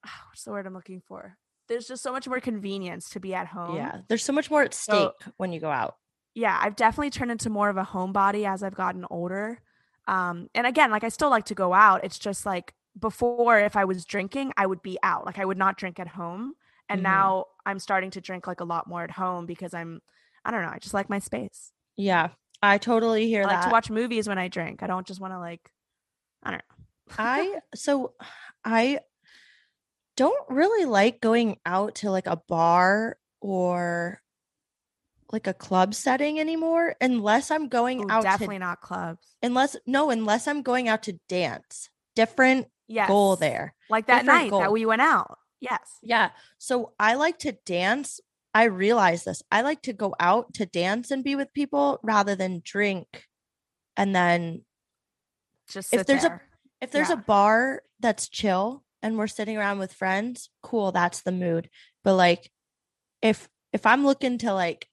what's 0.28 0.44
the 0.44 0.50
word 0.50 0.66
I'm 0.66 0.74
looking 0.74 1.00
for? 1.00 1.36
There's 1.68 1.86
just 1.88 2.02
so 2.02 2.12
much 2.12 2.28
more 2.28 2.40
convenience 2.40 3.08
to 3.10 3.20
be 3.20 3.34
at 3.34 3.46
home. 3.48 3.76
Yeah. 3.76 4.00
There's 4.08 4.24
so 4.24 4.32
much 4.32 4.50
more 4.50 4.62
at 4.62 4.74
stake 4.74 5.12
So- 5.22 5.32
when 5.36 5.52
you 5.52 5.60
go 5.60 5.70
out. 5.70 5.96
Yeah, 6.37 6.59
I've 6.62 6.77
definitely 6.77 7.11
turned 7.11 7.31
into 7.33 7.49
more 7.49 7.70
of 7.70 7.79
a 7.79 7.83
homebody 7.85 8.46
as 8.46 8.62
I've 8.62 8.75
gotten 8.75 9.07
older. 9.11 9.59
Um, 10.07 10.51
and 10.55 10.66
again, 10.66 10.90
like 10.90 11.03
I 11.03 11.09
still 11.09 11.31
like 11.31 11.46
to 11.46 11.55
go 11.55 11.72
out. 11.72 12.05
It's 12.05 12.18
just 12.18 12.44
like 12.44 12.75
before, 13.01 13.59
if 13.59 13.75
I 13.75 13.87
was 13.87 14.05
drinking, 14.05 14.53
I 14.57 14.66
would 14.66 14.83
be 14.83 14.99
out. 15.03 15.25
Like 15.25 15.38
I 15.38 15.46
would 15.46 15.57
not 15.59 15.79
drink 15.79 15.99
at 15.99 16.09
home. 16.09 16.55
And 16.90 17.01
Mhm. 17.01 17.05
now 17.05 17.46
I'm 17.64 17.79
starting 17.79 18.11
to 18.12 18.20
drink 18.20 18.46
like 18.46 18.61
a 18.61 18.64
lot 18.64 18.87
more 18.87 19.03
at 19.03 19.11
home 19.12 19.46
because 19.46 19.72
I'm, 19.75 20.03
I 20.44 20.51
don't 20.51 20.62
know, 20.62 20.68
I 20.68 20.79
just 20.79 20.94
like 20.94 21.09
my 21.09 21.18
space. 21.18 21.72
Yeah. 21.96 22.29
I 22.62 22.79
totally 22.79 23.27
hear 23.29 23.42
that. 23.42 23.49
I 23.49 23.53
like 23.55 23.61
that. 23.62 23.68
to 23.68 23.72
watch 23.72 23.90
movies 23.90 24.29
when 24.29 24.38
I 24.38 24.49
drink. 24.49 24.83
I 24.83 24.87
don't 24.87 25.07
just 25.07 25.20
want 25.20 25.33
to 25.33 25.38
like, 25.38 25.72
I 26.42 26.51
don't 26.53 26.59
know. 26.68 26.85
I 27.18 27.61
so 27.75 28.14
I 28.64 29.01
don't 30.16 30.49
really 30.49 30.85
like 30.87 31.20
going 31.20 31.59
out 31.66 31.96
to 31.96 32.11
like 32.11 32.27
a 32.27 32.37
bar 32.49 33.18
or 33.40 34.20
like 35.32 35.46
a 35.46 35.54
club 35.54 35.94
setting 35.94 36.38
anymore 36.40 36.94
unless 37.00 37.50
I'm 37.50 37.68
going 37.68 38.04
Ooh, 38.04 38.10
out 38.10 38.22
definitely 38.22 38.56
to 38.56 38.60
not 38.60 38.80
clubs. 38.80 39.36
unless 39.42 39.76
no 39.86 40.10
unless 40.10 40.46
I'm 40.48 40.62
going 40.62 40.88
out 40.88 41.02
to 41.04 41.18
dance. 41.28 41.88
Different 42.14 42.68
Yes. 42.88 43.08
goal 43.08 43.34
there. 43.36 43.74
Like 43.90 44.06
that 44.06 44.22
Different 44.22 44.42
night 44.44 44.50
goal. 44.50 44.60
that 44.60 44.72
we 44.72 44.86
went 44.86 45.02
out. 45.02 45.38
Yes. 45.60 45.98
Yeah. 46.02 46.30
So 46.58 46.92
I 47.00 47.14
like 47.14 47.38
to 47.40 47.52
dance. 47.52 48.20
I 48.54 48.64
realize 48.64 49.24
this. 49.24 49.42
I 49.50 49.62
like 49.62 49.82
to 49.82 49.92
go 49.92 50.14
out 50.20 50.54
to 50.54 50.66
dance 50.66 51.10
and 51.10 51.24
be 51.24 51.34
with 51.34 51.52
people 51.52 51.98
rather 52.02 52.36
than 52.36 52.62
drink 52.64 53.24
and 53.96 54.14
then 54.14 54.64
just 55.68 55.92
if 55.92 56.06
there's 56.06 56.24
a- 56.24 56.40
if 56.80 56.90
there's 56.92 57.08
Yeah. 57.08 57.14
a 57.14 57.18
bar 57.18 57.82
that's 57.98 58.28
chill 58.28 58.84
and 59.02 59.18
we're 59.18 59.26
sitting 59.26 59.56
around 59.56 59.78
with 59.78 59.92
friends, 59.92 60.50
cool, 60.62 60.92
that's 60.92 61.22
the 61.22 61.32
mood. 61.32 61.68
But 62.04 62.14
like 62.14 62.52
if 63.20 63.48
if 63.72 63.84
I'm 63.84 64.06
looking 64.06 64.38
to 64.38 64.54
like 64.54 64.88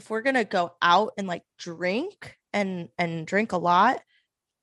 if 0.00 0.08
we're 0.08 0.22
going 0.22 0.34
to 0.34 0.44
go 0.44 0.72
out 0.80 1.12
and 1.18 1.28
like 1.28 1.42
drink 1.58 2.36
and 2.54 2.88
and 2.96 3.26
drink 3.26 3.52
a 3.52 3.58
lot, 3.58 4.00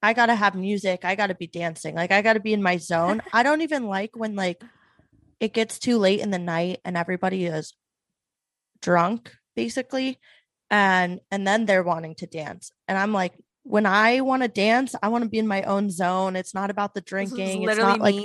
I 0.02 0.14
got 0.14 0.26
to 0.28 0.36
have 0.36 0.56
music. 0.56 1.06
I 1.06 1.14
got 1.14 1.28
to 1.28 1.36
be 1.36 1.46
dancing. 1.46 1.94
Like 1.94 2.12
I 2.12 2.24
got 2.24 2.34
to 2.34 2.40
be 2.40 2.54
in 2.54 2.64
my 2.64 2.78
zone. 2.78 3.22
I 3.32 3.44
don't 3.44 3.62
even 3.62 3.86
like 3.86 4.16
when 4.16 4.36
like 4.36 4.64
it 5.40 5.54
gets 5.54 5.78
too 5.78 6.00
late 6.00 6.22
in 6.22 6.32
the 6.32 6.40
night 6.40 6.80
and 6.84 6.98
everybody 6.98 7.46
is 7.46 7.76
drunk 8.82 9.32
basically 9.56 10.20
and 10.70 11.20
and 11.32 11.46
then 11.46 11.66
they're 11.66 11.84
wanting 11.84 12.16
to 12.16 12.26
dance. 12.26 12.72
And 12.88 12.98
I'm 12.98 13.14
like 13.14 13.34
when 13.62 13.86
I 13.86 14.22
want 14.22 14.42
to 14.42 14.48
dance, 14.48 14.96
I 15.04 15.10
want 15.10 15.24
to 15.24 15.30
be 15.30 15.38
in 15.40 15.48
my 15.48 15.62
own 15.64 15.92
zone. 15.92 16.36
It's 16.36 16.56
not 16.56 16.72
about 16.72 16.96
the 16.96 17.02
drinking. 17.02 17.62
It's 17.62 17.78
not 17.78 18.00
like 18.00 18.16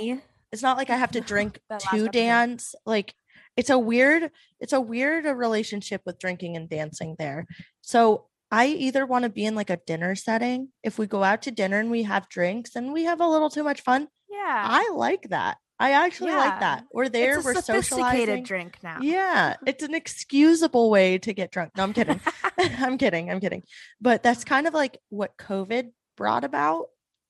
it's 0.51 0.63
not 0.63 0.77
like 0.77 0.89
I 0.89 0.95
have 0.95 1.11
to 1.11 1.21
drink 1.31 1.59
to 1.91 2.07
dance. 2.07 2.73
Like 2.87 3.13
it's 3.55 3.69
a 3.69 3.77
weird, 3.79 4.31
it's 4.59 4.73
a 4.73 4.81
weird 4.81 5.25
uh, 5.25 5.35
relationship 5.35 6.01
with 6.05 6.19
drinking 6.19 6.55
and 6.57 6.69
dancing 6.69 7.15
there. 7.19 7.45
So 7.81 8.27
I 8.51 8.67
either 8.67 9.05
want 9.05 9.23
to 9.23 9.29
be 9.29 9.45
in 9.45 9.55
like 9.55 9.69
a 9.69 9.79
dinner 9.85 10.15
setting. 10.15 10.69
If 10.83 10.97
we 10.99 11.07
go 11.07 11.23
out 11.23 11.41
to 11.43 11.51
dinner 11.51 11.79
and 11.79 11.89
we 11.91 12.03
have 12.03 12.29
drinks 12.29 12.75
and 12.75 12.93
we 12.93 13.03
have 13.05 13.19
a 13.21 13.27
little 13.27 13.49
too 13.49 13.63
much 13.63 13.81
fun, 13.81 14.07
Yeah. 14.29 14.63
I 14.67 14.91
like 14.95 15.29
that. 15.29 15.57
I 15.79 15.91
actually 15.91 16.31
like 16.31 16.59
that. 16.61 16.85
We're 16.93 17.09
there, 17.09 17.37
it's 17.39 17.45
a 17.45 17.47
we're 17.47 17.53
sophisticated 17.55 17.89
socializing. 17.89 18.43
drink 18.43 18.77
now. 18.83 18.99
Yeah, 19.01 19.55
it's 19.65 19.83
an 19.83 19.93
excusable 19.95 20.89
way 20.89 21.17
to 21.17 21.33
get 21.33 21.51
drunk. 21.51 21.71
No, 21.75 21.83
I'm 21.83 21.93
kidding. 21.93 22.21
I'm 22.59 22.97
kidding. 22.97 23.29
I'm 23.29 23.39
kidding. 23.41 23.63
But 23.99 24.23
that's 24.23 24.43
kind 24.45 24.67
of 24.67 24.73
like 24.73 24.97
what 25.09 25.35
COVID 25.37 25.89
brought 26.15 26.43
about. 26.43 26.85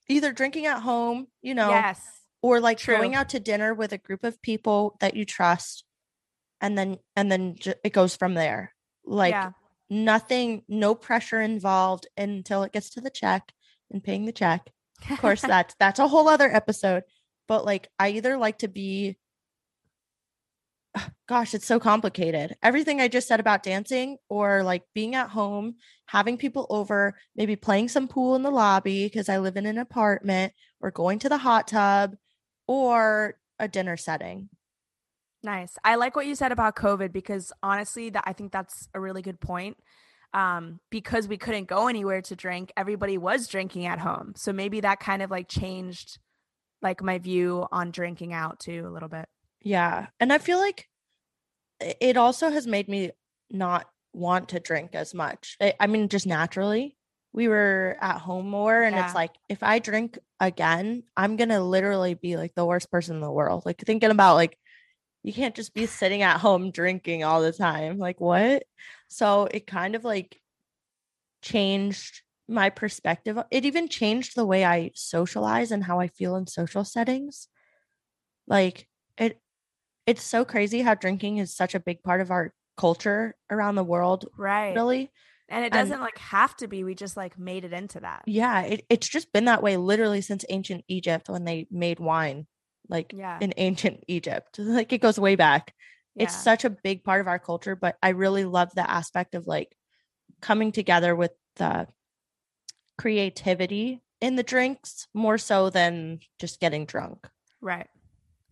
Either 0.09 0.33
drinking 0.33 0.65
at 0.65 0.81
home, 0.81 1.27
you 1.41 1.55
know, 1.55 1.69
Yes. 1.69 2.01
or 2.41 2.59
like 2.59 2.86
going 2.86 3.15
out 3.15 3.29
to 3.29 3.39
dinner 3.39 3.73
with 3.73 3.93
a 3.93 3.97
group 3.97 4.23
of 4.25 4.39
people 4.41 4.97
that 4.99 5.15
you 5.15 5.23
trust 5.25 5.86
and 6.63 6.76
then 6.76 6.97
and 7.15 7.32
then 7.32 7.56
ju- 7.56 7.76
it 7.84 7.93
goes 7.93 8.15
from 8.15 8.34
there. 8.34 8.73
Like 9.06 9.34
yeah. 9.34 9.52
nothing 9.91 10.63
no 10.67 10.95
pressure 10.95 11.41
involved 11.41 12.08
until 12.17 12.63
it 12.63 12.71
gets 12.71 12.89
to 12.91 13.02
the 13.02 13.12
check 13.12 13.52
and 13.91 14.04
paying 14.04 14.26
the 14.26 14.32
check. 14.32 14.71
Of 15.12 15.19
course 15.19 15.41
that's 15.54 15.76
that's 15.80 15.99
a 15.99 16.08
whole 16.08 16.28
other 16.28 16.49
episode 16.52 17.04
but 17.47 17.65
like 17.65 17.89
i 17.99 18.10
either 18.10 18.38
like 18.38 18.60
to 18.60 18.67
be 18.67 19.17
gosh 21.28 21.54
it's 21.54 21.65
so 21.65 21.80
complicated. 21.80 22.56
Everything 22.62 23.02
i 23.02 23.08
just 23.08 23.28
said 23.28 23.39
about 23.39 23.63
dancing 23.63 24.17
or 24.30 24.63
like 24.63 24.84
being 24.93 25.15
at 25.15 25.30
home 25.30 25.76
having 26.06 26.38
people 26.38 26.67
over 26.69 27.15
maybe 27.36 27.56
playing 27.56 27.89
some 27.89 28.08
pool 28.08 28.36
in 28.36 28.43
the 28.43 28.52
lobby 28.52 29.06
because 29.06 29.30
i 29.30 29.38
live 29.38 29.58
in 29.58 29.65
an 29.65 29.78
apartment 29.78 30.54
or 30.82 30.91
going 30.91 31.19
to 31.19 31.30
the 31.30 31.38
hot 31.38 31.67
tub 31.67 32.15
or 32.67 33.36
a 33.60 33.67
dinner 33.67 33.97
setting 33.97 34.49
Nice. 35.43 35.77
I 35.84 35.95
like 35.95 36.15
what 36.15 36.25
you 36.25 36.36
said 36.36 36.51
about 36.51 36.75
COVID 36.75 37.12
because 37.12 37.51
honestly, 37.62 38.10
that 38.12 38.23
I 38.25 38.34
think 38.34 38.51
that's 38.51 38.88
a 38.93 38.99
really 38.99 39.21
good 39.21 39.39
point. 39.39 39.77
Um, 40.34 40.79
because 40.89 41.27
we 41.27 41.38
couldn't 41.38 41.67
go 41.67 41.88
anywhere 41.88 42.21
to 42.23 42.36
drink, 42.36 42.71
everybody 42.75 43.19
was 43.19 43.47
drinking 43.47 43.86
at 43.86 43.99
home. 43.99 44.34
So 44.36 44.51
maybe 44.51 44.79
that 44.79 44.99
kind 44.99 45.21
of 45.21 45.29
like 45.29 45.47
changed 45.47 46.17
like 46.82 47.03
my 47.03 47.19
view 47.19 47.67
on 47.71 47.91
drinking 47.91 48.34
out 48.34 48.60
too 48.60 48.86
a 48.88 48.89
little 48.89 49.10
bit. 49.10 49.25
Yeah. 49.62 50.08
And 50.19 50.34
I 50.34 50.39
feel 50.39 50.58
like 50.58 50.88
it 51.79 52.17
also 52.17 52.49
has 52.49 52.65
made 52.65 52.88
me 52.88 53.12
not 53.51 53.86
want 54.13 54.49
to 54.49 54.60
drink 54.60 54.95
as 54.95 55.13
much. 55.13 55.56
I, 55.62 55.73
I 55.79 55.88
mean, 55.88 56.10
just 56.10 56.25
naturally. 56.25 56.95
We 57.32 57.47
were 57.47 57.97
at 57.99 58.19
home 58.19 58.47
more, 58.49 58.84
and 58.84 58.95
Yeah. 58.95 59.06
it's 59.06 59.15
like 59.15 59.32
if 59.49 59.63
I 59.63 59.79
drink 59.79 60.19
again, 60.39 61.03
I'm 61.17 61.36
gonna 61.36 61.63
literally 61.63 62.13
be 62.13 62.38
like 62.38 62.53
the 62.56 62.65
worst 62.65 62.91
person 62.91 63.15
in 63.15 63.21
the 63.21 63.32
world. 63.32 63.63
Like 63.65 63.82
thinking 63.84 64.12
about 64.12 64.36
like 64.36 64.58
you 65.23 65.33
can't 65.33 65.55
just 65.55 65.73
be 65.73 65.86
sitting 65.86 66.21
at 66.21 66.39
home 66.39 66.71
drinking 66.71 67.23
all 67.23 67.41
the 67.41 67.53
time. 67.53 67.97
Like 67.97 68.19
what? 68.19 68.63
So 69.07 69.47
it 69.49 69.65
kind 69.65 69.95
of 69.95 70.03
like 70.03 70.39
changed 71.41 72.21
my 72.47 72.69
perspective. 72.69 73.38
It 73.49 73.65
even 73.65 73.88
changed 73.88 74.36
the 74.36 74.45
way 74.45 74.65
I 74.65 74.91
socialize 74.95 75.71
and 75.71 75.83
how 75.83 75.99
I 75.99 76.07
feel 76.07 76.36
in 76.36 76.47
social 76.47 76.83
settings. 76.83 77.47
Like 78.47 78.88
it 79.17 79.39
it's 80.05 80.23
so 80.23 80.43
crazy 80.43 80.81
how 80.81 80.95
drinking 80.95 81.38
is 81.38 81.55
such 81.55 81.75
a 81.75 81.79
big 81.79 82.03
part 82.03 82.19
of 82.19 82.29
our 82.29 82.53
culture 82.75 83.36
around 83.49 83.75
the 83.75 83.83
world, 83.83 84.25
Right. 84.38 84.75
really. 84.75 85.09
And 85.49 85.63
it 85.63 85.71
doesn't 85.71 86.01
like 86.01 86.17
have 86.17 86.55
to 86.57 86.67
be. 86.67 86.83
We 86.83 86.95
just 86.95 87.15
like 87.15 87.38
made 87.38 87.63
it 87.63 87.73
into 87.73 87.99
that. 87.99 88.23
Yeah, 88.25 88.62
it, 88.63 88.86
it's 88.89 89.07
just 89.07 89.31
been 89.31 89.45
that 89.45 89.62
way 89.62 89.77
literally 89.77 90.21
since 90.21 90.43
ancient 90.49 90.83
Egypt 90.88 91.29
when 91.29 91.45
they 91.45 91.67
made 91.69 91.99
wine, 91.99 92.47
like 92.89 93.13
Yeah. 93.13 93.38
in 93.41 93.54
ancient 93.58 94.04
Egypt. 94.08 94.58
Like 94.60 94.91
it 94.93 95.02
goes 95.02 95.19
way 95.19 95.36
back. 95.36 95.74
It's 96.15 96.36
such 96.36 96.63
a 96.63 96.69
big 96.69 97.04
part 97.04 97.22
of 97.22 97.28
our 97.28 97.39
culture, 97.39 97.76
but 97.76 97.98
I 98.04 98.10
really 98.10 98.46
love 98.46 98.69
the 98.76 98.88
aspect 98.88 99.34
of 99.34 99.48
like 99.48 99.76
coming 100.41 100.72
together 100.72 101.15
with 101.15 101.32
the 101.56 101.88
creativity 102.98 104.02
in 104.22 104.36
the 104.36 104.43
drinks 104.43 105.08
more 105.13 105.38
so 105.38 105.69
than 105.69 106.19
just 106.39 106.60
getting 106.60 106.86
drunk. 106.86 107.28
Right. 107.62 107.88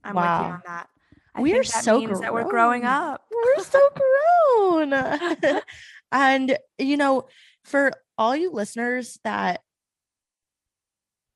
I'm 0.03 0.15
with 0.15 0.23
you 0.23 0.27
Wow. 0.29 0.51
on 0.53 0.61
that. 0.65 0.89
I 1.35 1.41
We 1.41 1.51
think 1.51 1.65
are 1.65 1.67
that 1.67 1.83
so 1.83 1.99
means 1.99 2.19
that 2.21 2.33
we're 2.33 2.49
growing 2.49 2.83
up. 2.83 3.23
We're 3.31 3.63
so 3.63 3.79
grown. 3.95 4.93
and 6.11 6.57
you 6.77 6.97
know, 6.97 7.27
for 7.63 7.91
all 8.17 8.35
you 8.35 8.51
listeners 8.51 9.19
that 9.23 9.61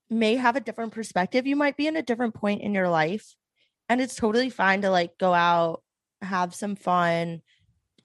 may 0.09 0.35
have 0.35 0.55
a 0.55 0.61
different 0.61 0.93
perspective, 0.93 1.47
you 1.47 1.55
might 1.55 1.77
be 1.77 1.87
in 1.87 1.95
a 1.95 2.03
different 2.03 2.35
point 2.35 2.61
in 2.61 2.73
your 2.73 2.89
life. 2.89 3.35
And 3.89 4.01
it's 4.01 4.15
totally 4.15 4.49
fine 4.49 4.81
to 4.81 4.89
like 4.89 5.17
go 5.17 5.33
out, 5.33 5.83
have 6.21 6.55
some 6.55 6.75
fun 6.75 7.41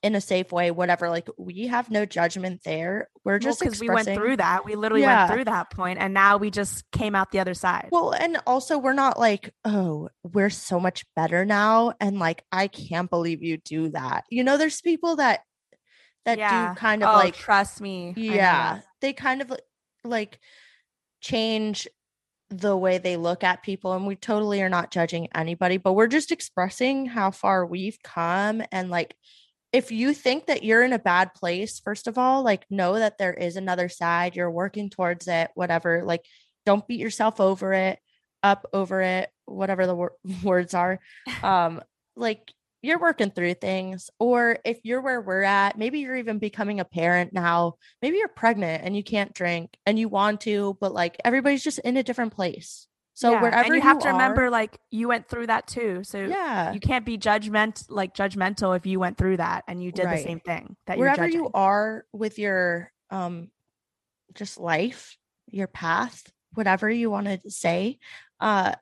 in 0.03 0.15
a 0.15 0.21
safe 0.21 0.51
way, 0.51 0.71
whatever. 0.71 1.11
Like 1.11 1.29
we 1.39 1.67
have 1.67 1.91
no 1.91 2.07
judgment 2.07 2.63
there. 2.65 3.09
We're 3.25 3.39
just 3.39 3.61
because 3.61 3.81
we 3.81 3.91
went 3.91 4.09
through 4.09 4.39
that. 4.39 4.65
We 4.65 4.75
literally 4.75 5.03
Yeah. 5.03 5.25
went 5.25 5.33
through 5.33 5.45
that 5.45 5.71
point, 5.71 5.99
and 5.99 6.15
now 6.15 6.39
we 6.39 6.51
just 6.51 6.91
came 6.91 7.15
out 7.15 7.33
the 7.33 7.41
other 7.41 7.55
side. 7.55 7.89
Well, 7.93 8.13
and 8.13 8.39
also 8.47 8.79
we're 8.79 8.95
not 8.95 9.19
like, 9.19 9.53
oh, 9.65 10.09
we're 10.23 10.51
so 10.51 10.81
much 10.81 11.05
better 11.15 11.45
now. 11.45 11.93
And 12.01 12.19
like, 12.19 12.45
I 12.51 12.69
can't 12.69 13.11
believe 13.11 13.43
you 13.43 13.59
do 13.59 13.91
that. 13.91 14.25
You 14.31 14.43
know, 14.45 14.57
there's 14.57 14.81
people 14.81 15.17
that 15.17 15.41
that 16.25 16.39
yeah. 16.39 16.71
do 16.71 16.79
kind 16.79 17.03
of 17.03 17.11
oh, 17.11 17.19
like 17.19 17.35
trust 17.35 17.81
me. 17.81 18.15
Yeah, 18.17 18.81
they 19.01 19.13
kind 19.13 19.43
of 19.43 19.53
like 20.05 20.39
change 21.21 21.89
the 22.51 22.77
way 22.77 22.99
they 22.99 23.17
look 23.17 23.45
at 23.45 23.63
people 23.63 23.93
and 23.93 24.07
we 24.07 24.17
totally 24.17 24.61
are 24.61 24.69
not 24.69 24.91
judging 24.91 25.29
anybody, 25.35 25.77
but 25.77 25.93
we're 25.93 26.09
just 26.09 26.33
expressing 26.33 27.07
how 27.07 27.31
far 27.31 27.65
we've 27.65 27.99
come 28.03 28.63
and 28.73 28.91
like 28.91 29.15
if 29.73 29.93
you 29.93 30.13
think 30.13 30.47
that 30.47 30.65
you're 30.65 30.83
in 30.83 30.93
a 30.93 30.99
bad 30.99 31.33
place, 31.35 31.79
first 31.79 32.09
of 32.09 32.19
all, 32.19 32.43
like 32.43 32.67
know 32.71 32.99
that 32.99 33.19
there 33.19 33.33
is 33.33 33.57
another 33.57 33.89
side. 33.89 34.35
You're 34.35 34.51
working 34.51 34.91
towards 34.91 35.29
it, 35.29 35.51
whatever. 35.55 36.03
Like 36.05 36.25
don't 36.67 36.87
beat 36.87 37.01
yourself 37.01 37.41
over 37.41 37.73
it, 37.73 37.99
up 38.43 38.67
over 38.73 39.01
it, 39.01 39.31
whatever 39.45 39.87
the 39.87 39.95
wor- 39.95 40.17
words 40.43 40.75
are. 40.75 40.99
Um 41.43 41.81
like 42.17 42.53
you're 42.83 42.99
working 42.99 43.31
through 43.31 43.55
things 43.55 44.11
or 44.19 44.59
if 44.65 44.79
you're 44.85 45.01
where 45.03 45.21
we're 45.21 45.43
at, 45.43 45.77
maybe 45.77 46.01
you're 46.01 46.17
even 46.17 46.39
becoming 46.39 46.81
a 46.81 46.85
parent 46.85 47.33
now. 47.33 47.75
Maybe 48.01 48.17
you're 48.19 48.29
pregnant 48.29 48.83
and 48.85 48.97
you 48.97 49.03
can't 49.03 49.35
drink 49.35 49.77
and 49.85 49.99
you 49.99 50.09
want 50.09 50.41
to, 50.43 50.77
but 50.81 50.93
like 50.95 51.17
everybody's 51.25 51.63
just 51.63 51.79
in 51.81 51.97
a 51.99 52.03
different 52.03 52.35
place. 52.35 52.87
So 53.13 53.33
Yeah, 53.33 53.43
wherever 53.43 53.67
and 53.67 53.75
you 53.75 53.83
have 53.83 53.99
to 53.99 54.09
are- 54.09 54.13
remember, 54.13 54.49
like 54.49 54.79
you 54.91 55.09
went 55.09 55.29
through 55.29 55.49
that 55.49 55.67
too. 55.67 56.05
So 56.05 56.21
yeah. 56.21 56.73
you 56.73 56.81
can't 56.81 57.05
be 57.05 57.19
judgment 57.19 57.83
like 57.91 58.15
judgmental 58.15 58.75
if 58.75 58.87
you 58.87 58.99
went 58.99 59.19
through 59.19 59.37
that 59.39 59.65
and 59.69 59.83
you 59.83 59.93
did 59.93 60.07
Right. 60.07 60.17
the 60.17 60.23
same 60.23 60.41
thing 60.41 60.75
that 60.87 60.97
wherever 60.97 61.29
you're 61.29 61.51
are 61.53 62.07
with 62.13 62.39
your 62.39 62.91
um 63.11 63.51
just 64.35 64.59
life 64.59 65.19
your 65.49 65.67
path 65.67 66.33
whatever 66.55 66.89
you 66.89 67.11
want 67.11 67.27
to 67.27 67.51
say 67.51 67.99
uh 68.39 68.73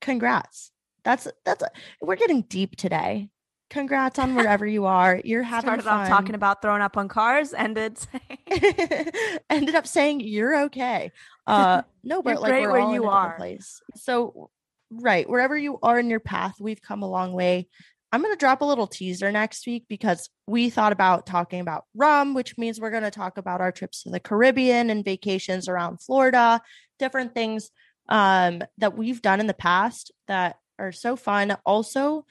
congrats 0.00 0.72
that's 1.06 1.28
that's 1.44 1.62
we're 2.02 2.16
getting 2.16 2.42
deep 2.42 2.74
today. 2.76 3.30
Congrats 3.70 4.18
on 4.18 4.34
wherever 4.34 4.66
you 4.66 4.86
are. 4.86 5.20
You're 5.24 5.42
having 5.54 5.68
Started 5.68 5.84
fun. 5.84 6.00
off 6.00 6.08
talking 6.08 6.34
about 6.34 6.60
throwing 6.60 6.82
up 6.82 6.96
on 6.96 7.06
cars, 7.06 7.54
ended 7.56 7.96
saying 7.96 9.10
ended 9.50 9.76
up 9.76 9.86
saying 9.86 10.20
you're 10.20 10.64
okay. 10.64 11.12
Uh 11.46 11.82
no 12.02 12.22
but 12.22 12.40
like 12.40 12.50
we're 12.50 12.72
where 12.72 12.80
all 12.80 12.88
in 12.88 12.94
you 12.96 13.02
different 13.02 13.14
are. 13.24 13.36
place. 13.36 13.80
So 13.94 14.50
right 14.90 15.28
wherever 15.30 15.56
you 15.56 15.78
are 15.82 15.98
in 15.98 16.10
your 16.10 16.20
path 16.20 16.56
we've 16.60 16.82
come 16.82 17.02
a 17.02 17.08
long 17.08 17.32
way. 17.32 17.68
I'm 18.12 18.22
going 18.22 18.32
to 18.32 18.38
drop 18.38 18.60
a 18.62 18.64
little 18.64 18.86
teaser 18.86 19.30
next 19.32 19.66
week 19.66 19.84
because 19.88 20.30
we 20.46 20.70
thought 20.70 20.92
about 20.92 21.26
talking 21.26 21.60
about 21.60 21.84
rum 21.94 22.34
which 22.34 22.56
means 22.56 22.80
we're 22.80 22.92
going 22.92 23.02
to 23.02 23.10
talk 23.10 23.36
about 23.36 23.60
our 23.60 23.72
trips 23.72 24.04
to 24.04 24.10
the 24.10 24.20
caribbean 24.20 24.90
and 24.90 25.04
vacations 25.04 25.68
around 25.68 26.00
florida 26.00 26.62
different 27.00 27.34
things 27.34 27.70
um 28.08 28.62
that 28.78 28.96
we've 28.96 29.20
done 29.20 29.40
in 29.40 29.48
the 29.48 29.52
past 29.54 30.12
that 30.28 30.56
are 30.78 30.92
so 30.92 31.16
fun 31.16 31.56
also 31.64 32.24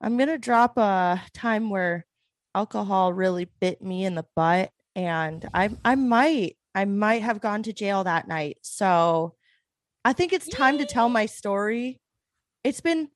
i'm 0.00 0.16
going 0.16 0.28
to 0.28 0.38
drop 0.38 0.76
a 0.78 1.22
time 1.34 1.70
where 1.70 2.06
alcohol 2.54 3.12
really 3.12 3.48
bit 3.60 3.80
me 3.82 4.04
in 4.04 4.14
the 4.14 4.26
butt 4.36 4.70
and 4.94 5.48
I 5.54 5.70
I 5.84 5.94
might 5.94 6.58
I 6.74 6.84
might 6.84 7.22
have 7.22 7.40
gone 7.40 7.62
to 7.64 7.72
jail 7.72 8.04
that 8.04 8.28
night. 8.28 8.58
So 8.60 9.34
I 10.04 10.12
think 10.12 10.34
it's 10.34 10.48
time 10.48 10.78
to 10.78 10.84
tell 10.84 11.08
my 11.08 11.24
story. 11.26 11.98
It's 12.62 12.82
been 12.82 13.08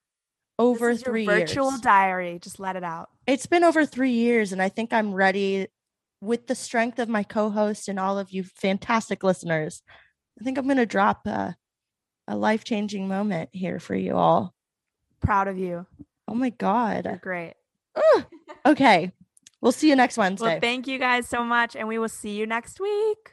over 0.58 0.88
This 0.88 1.00
is 1.00 1.04
your 1.04 1.12
three 1.12 1.26
virtual 1.26 1.70
years. 1.72 1.80
diary. 1.82 2.38
Just 2.40 2.58
let 2.58 2.76
it 2.76 2.84
out. 2.84 3.10
it's 3.26 3.44
been 3.46 3.62
over 3.62 3.84
three 3.84 4.12
years, 4.12 4.52
and 4.52 4.62
I 4.62 4.70
think 4.70 4.94
I'm 4.94 5.12
ready 5.12 5.66
with 6.22 6.46
the 6.46 6.54
strength 6.54 6.98
of 6.98 7.10
my 7.10 7.22
co-host 7.22 7.88
and 7.88 8.00
all 8.00 8.18
of 8.18 8.30
you 8.30 8.42
fantastic 8.42 9.22
listeners. 9.22 9.82
I 10.40 10.44
think 10.44 10.56
I'm 10.56 10.66
gonna 10.66 10.86
drop 10.86 11.26
a, 11.26 11.56
a 12.26 12.36
life-changing 12.38 13.06
moment 13.06 13.50
here 13.52 13.78
for 13.78 13.94
you 13.94 14.16
all. 14.16 14.54
Proud 15.20 15.48
of 15.48 15.58
you. 15.58 15.86
Oh 16.28 16.34
my 16.34 16.50
God. 16.50 17.04
You're 17.04 17.16
great. 17.16 17.54
Okay. 18.64 19.12
We'll 19.60 19.72
see 19.72 19.88
you 19.88 19.96
next 19.96 20.16
Wednesday. 20.18 20.46
Well, 20.46 20.60
thank 20.60 20.86
you 20.86 20.98
guys 20.98 21.28
so 21.28 21.42
much, 21.42 21.74
and 21.74 21.88
we 21.88 21.98
will 21.98 22.08
see 22.08 22.36
you 22.36 22.46
next 22.46 22.78
week. 22.78 23.32